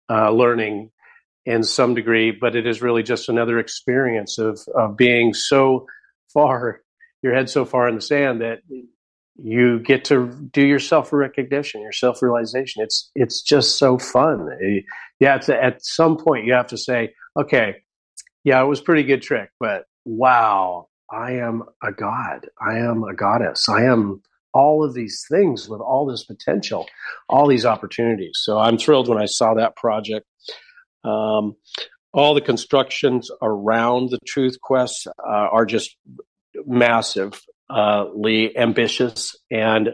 [0.09, 0.91] uh, learning
[1.45, 5.85] in some degree, but it is really just another experience of, of being so
[6.33, 6.81] far,
[7.21, 8.59] your head so far in the sand that
[9.35, 12.83] you get to do your self recognition, your self realization.
[12.83, 14.47] It's it's just so fun.
[15.19, 17.75] Yeah, at some point you have to say, okay,
[18.43, 22.47] yeah, it was pretty good trick, but wow, I am a god.
[22.59, 23.67] I am a goddess.
[23.67, 24.21] I am
[24.53, 26.87] all of these things with all this potential,
[27.29, 28.33] all these opportunities.
[28.35, 30.25] So I'm thrilled when I saw that project.
[31.03, 31.55] Um,
[32.13, 35.95] all the constructions around the Truth Quest uh, are just
[36.65, 39.91] massively ambitious, and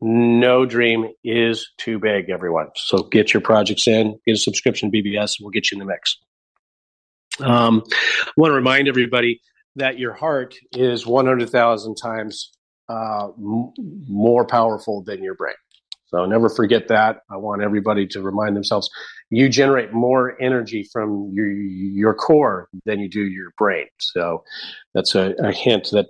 [0.00, 2.68] no dream is too big, everyone.
[2.76, 5.86] So get your projects in, get a subscription BBS, and we'll get you in the
[5.86, 6.18] mix.
[7.40, 9.40] Um, I want to remind everybody
[9.76, 12.52] that your heart is 100,000 times
[12.88, 13.72] uh, m-
[14.08, 15.54] more powerful than your brain.
[16.06, 17.22] So never forget that.
[17.30, 18.88] I want everybody to remind themselves
[19.30, 23.86] you generate more energy from your your core than you do your brain.
[23.98, 24.44] So
[24.94, 26.06] that's a, a hint that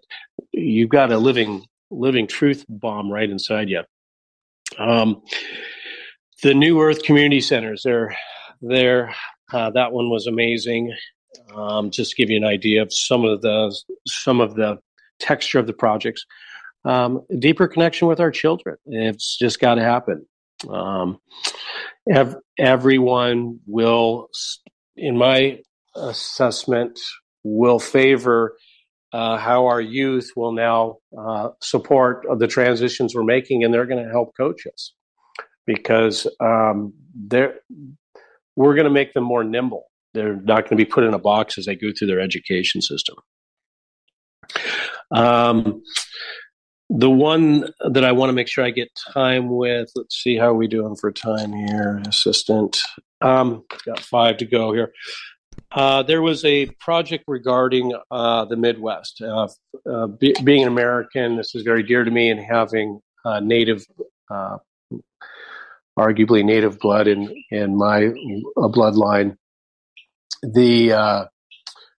[0.52, 3.82] you've got a living living truth bomb right inside you.
[4.78, 5.22] Um,
[6.42, 8.16] the New Earth Community Centers, they're
[8.60, 9.14] there.
[9.52, 10.92] Uh, that one was amazing.
[11.54, 13.74] Um, just to give you an idea of some of the
[14.06, 14.78] some of the
[15.18, 16.26] texture of the projects
[16.84, 18.76] um, deeper connection with our children.
[18.86, 20.26] It's just got to happen.
[20.68, 21.18] Um,
[22.10, 24.28] ev- everyone will,
[24.96, 25.60] in my
[25.96, 26.98] assessment,
[27.42, 28.56] will favor
[29.12, 34.04] uh, how our youth will now uh, support the transitions we're making, and they're going
[34.04, 34.92] to help coach us
[35.66, 37.54] because um, they're
[38.56, 39.84] we're going to make them more nimble.
[40.14, 42.80] They're not going to be put in a box as they go through their education
[42.80, 43.16] system.
[45.10, 45.82] Um,
[46.96, 50.54] the one that I want to make sure I get time with, let's see how
[50.54, 52.78] we doing for time here, assistant.
[53.20, 54.92] Um, got five to go here.
[55.72, 59.20] Uh, there was a project regarding uh, the Midwest.
[59.20, 59.48] Uh,
[59.90, 63.84] uh be, being an American, this is very dear to me, and having uh, native,
[64.30, 64.58] uh,
[65.98, 68.12] arguably native blood in in my
[68.56, 69.36] bloodline.
[70.42, 71.28] The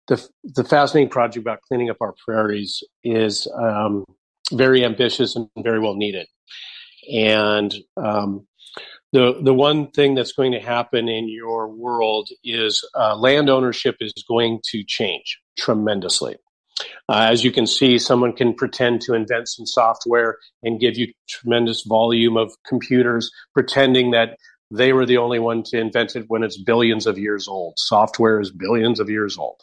[0.07, 4.05] the the fascinating project about cleaning up our prairies is um,
[4.51, 6.27] very ambitious and very well needed.
[7.11, 8.47] And um,
[9.11, 13.97] the the one thing that's going to happen in your world is uh, land ownership
[13.99, 16.35] is going to change tremendously.
[17.07, 21.13] Uh, as you can see, someone can pretend to invent some software and give you
[21.29, 24.37] tremendous volume of computers, pretending that
[24.71, 27.75] they were the only one to invent it when it's billions of years old.
[27.77, 29.61] Software is billions of years old.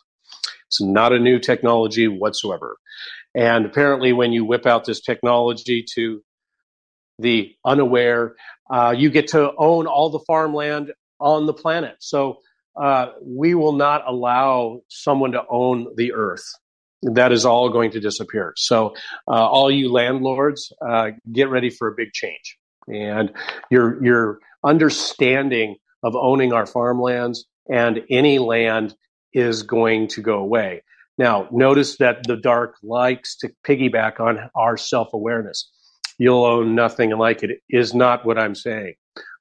[0.69, 2.79] It's not a new technology whatsoever.
[3.35, 6.23] And apparently, when you whip out this technology to
[7.19, 8.35] the unaware,
[8.71, 11.97] uh, you get to own all the farmland on the planet.
[12.01, 12.39] So
[12.77, 16.45] uh, we will not allow someone to own the earth.
[17.03, 18.53] That is all going to disappear.
[18.57, 18.95] So,
[19.27, 22.57] uh, all you landlords, uh, get ready for a big change.
[22.87, 23.33] And
[23.71, 28.95] your your understanding of owning our farmlands and any land
[29.33, 30.83] is going to go away.
[31.19, 35.71] Now, notice that the dark likes to piggyback on our self awareness.
[36.19, 38.95] You'll own nothing like it is not what I'm saying.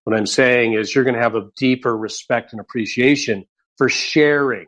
[0.03, 3.45] What I'm saying is you're going to have a deeper respect and appreciation
[3.77, 4.65] for sharing.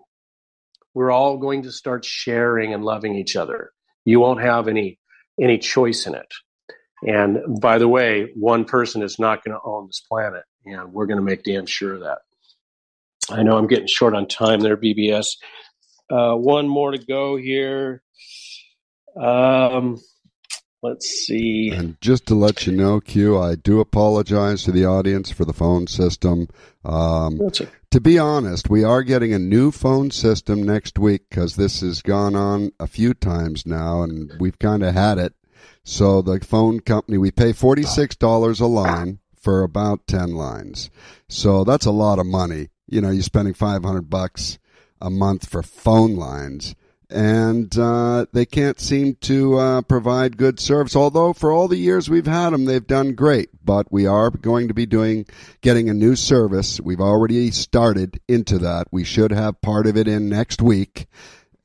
[0.94, 3.72] We're all going to start sharing and loving each other.
[4.06, 5.00] You won't have any
[5.42, 6.32] any choice in it.
[7.06, 11.08] And by the way, one person is not going to own this planet, and we're
[11.08, 12.20] going to make damn sure of that.
[13.30, 15.36] I know I'm getting short on time there, BBS.
[16.14, 18.04] Uh, one more to go here.
[19.20, 20.00] Um,
[20.84, 21.72] let's see.
[21.74, 25.54] And just to let you know, Q, I do apologize to the audience for the
[25.54, 26.50] phone system.
[26.86, 27.40] Um,
[27.90, 32.04] to be honest, we are getting a new phone system next week because this has
[32.04, 35.34] gone on a few times now, and we've kind of had it.
[35.84, 40.92] So the phone company, we pay forty six dollars a line for about ten lines.
[41.28, 42.70] So that's a lot of money.
[42.88, 44.60] You know, you're spending five hundred bucks
[45.04, 46.74] a month for phone lines.
[47.10, 50.96] And uh, they can't seem to uh, provide good service.
[50.96, 53.50] Although for all the years we've had them, they've done great.
[53.64, 55.28] But we are going to be doing
[55.62, 56.82] getting a new service.
[56.82, 58.88] We've already started into that.
[58.92, 61.06] We should have part of it in next week,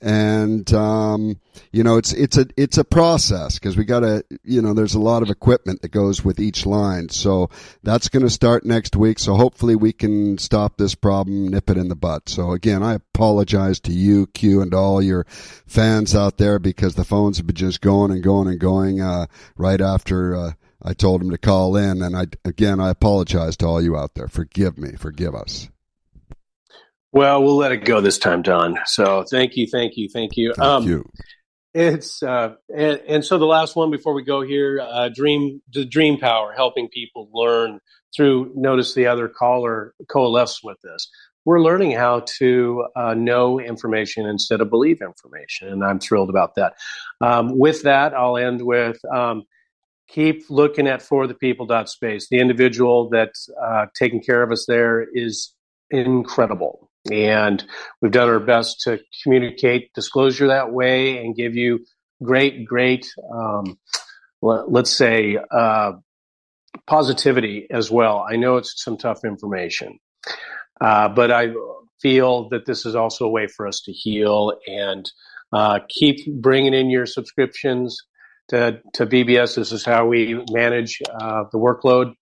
[0.01, 1.40] and um,
[1.72, 4.94] you know it's it's a it's a process because we got to you know there's
[4.94, 7.09] a lot of equipment that goes with each line.
[7.09, 7.51] So
[7.82, 9.18] that's going to start next week.
[9.18, 12.94] So hopefully we can stop this problem nip it in the butt so again i
[12.94, 15.24] apologize to you q and all your
[15.66, 19.26] fans out there because the phones have been just going and going and going uh,
[19.57, 22.03] right after uh, i told them to call in.
[22.03, 24.28] And i again i apologize to all you out there.
[24.28, 24.92] Forgive me.
[24.92, 25.68] Forgive us
[27.12, 28.78] well, we'll let it go this time, Don.
[28.86, 30.52] So thank you, thank you, thank you.
[30.54, 31.11] Thank um, you.
[31.74, 35.84] It's uh, and, and, so the last one before we go here, uh, dream the
[35.84, 37.80] dream power, helping people learn
[38.16, 38.52] through.
[38.54, 41.09] Notice the other caller coalesce with this.
[41.44, 46.56] We're learning how to uh, know information instead of believe information, and I'm thrilled about
[46.56, 46.74] that.
[47.20, 48.98] Um, with that, I'll end with.
[49.14, 49.44] Um,
[50.09, 52.28] keep looking at for the people space.
[52.30, 55.54] The individual that's uh, taking care of us there is
[55.90, 57.64] incredible and
[58.00, 61.80] we've done our best to communicate disclosure that way and give you
[62.22, 63.78] great, great, um,
[64.42, 65.92] let's say, uh,
[66.86, 68.26] positivity as well.
[68.28, 69.98] I know it's some tough information,
[70.80, 71.52] uh, but I
[72.00, 75.11] feel that this is also a way for us to heal and
[75.52, 77.98] uh, keep bringing in your subscriptions
[78.48, 79.56] to, to BBS.
[79.56, 82.14] This is how we manage uh, the workload.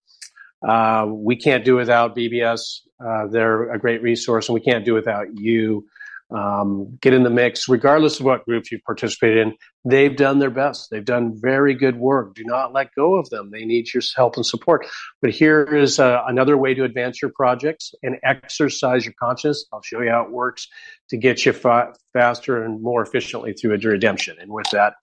[0.67, 2.81] Uh, we can't do without BBS.
[3.05, 5.87] Uh, they're a great resource, and we can't do without you.
[6.35, 9.55] Um, get in the mix, regardless of what groups you've participated in.
[9.85, 10.91] They've done their best.
[10.91, 12.35] They've done very good work.
[12.35, 13.53] Do not let go of them.
[13.53, 14.87] They need your help and support.
[15.23, 19.67] But here is uh, another way to advance your projects and exercise your conscience.
[19.73, 20.67] I'll show you how it works
[21.11, 24.37] to get you fa- faster and more efficiently through a redemption.
[24.41, 24.95] And with that,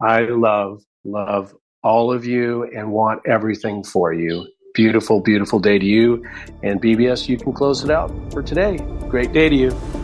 [0.00, 5.84] I love, love all of you and want everything for you beautiful, beautiful day to
[5.84, 6.24] you.
[6.62, 8.78] And BBS, you can close it out for today.
[9.08, 10.01] Great day to you.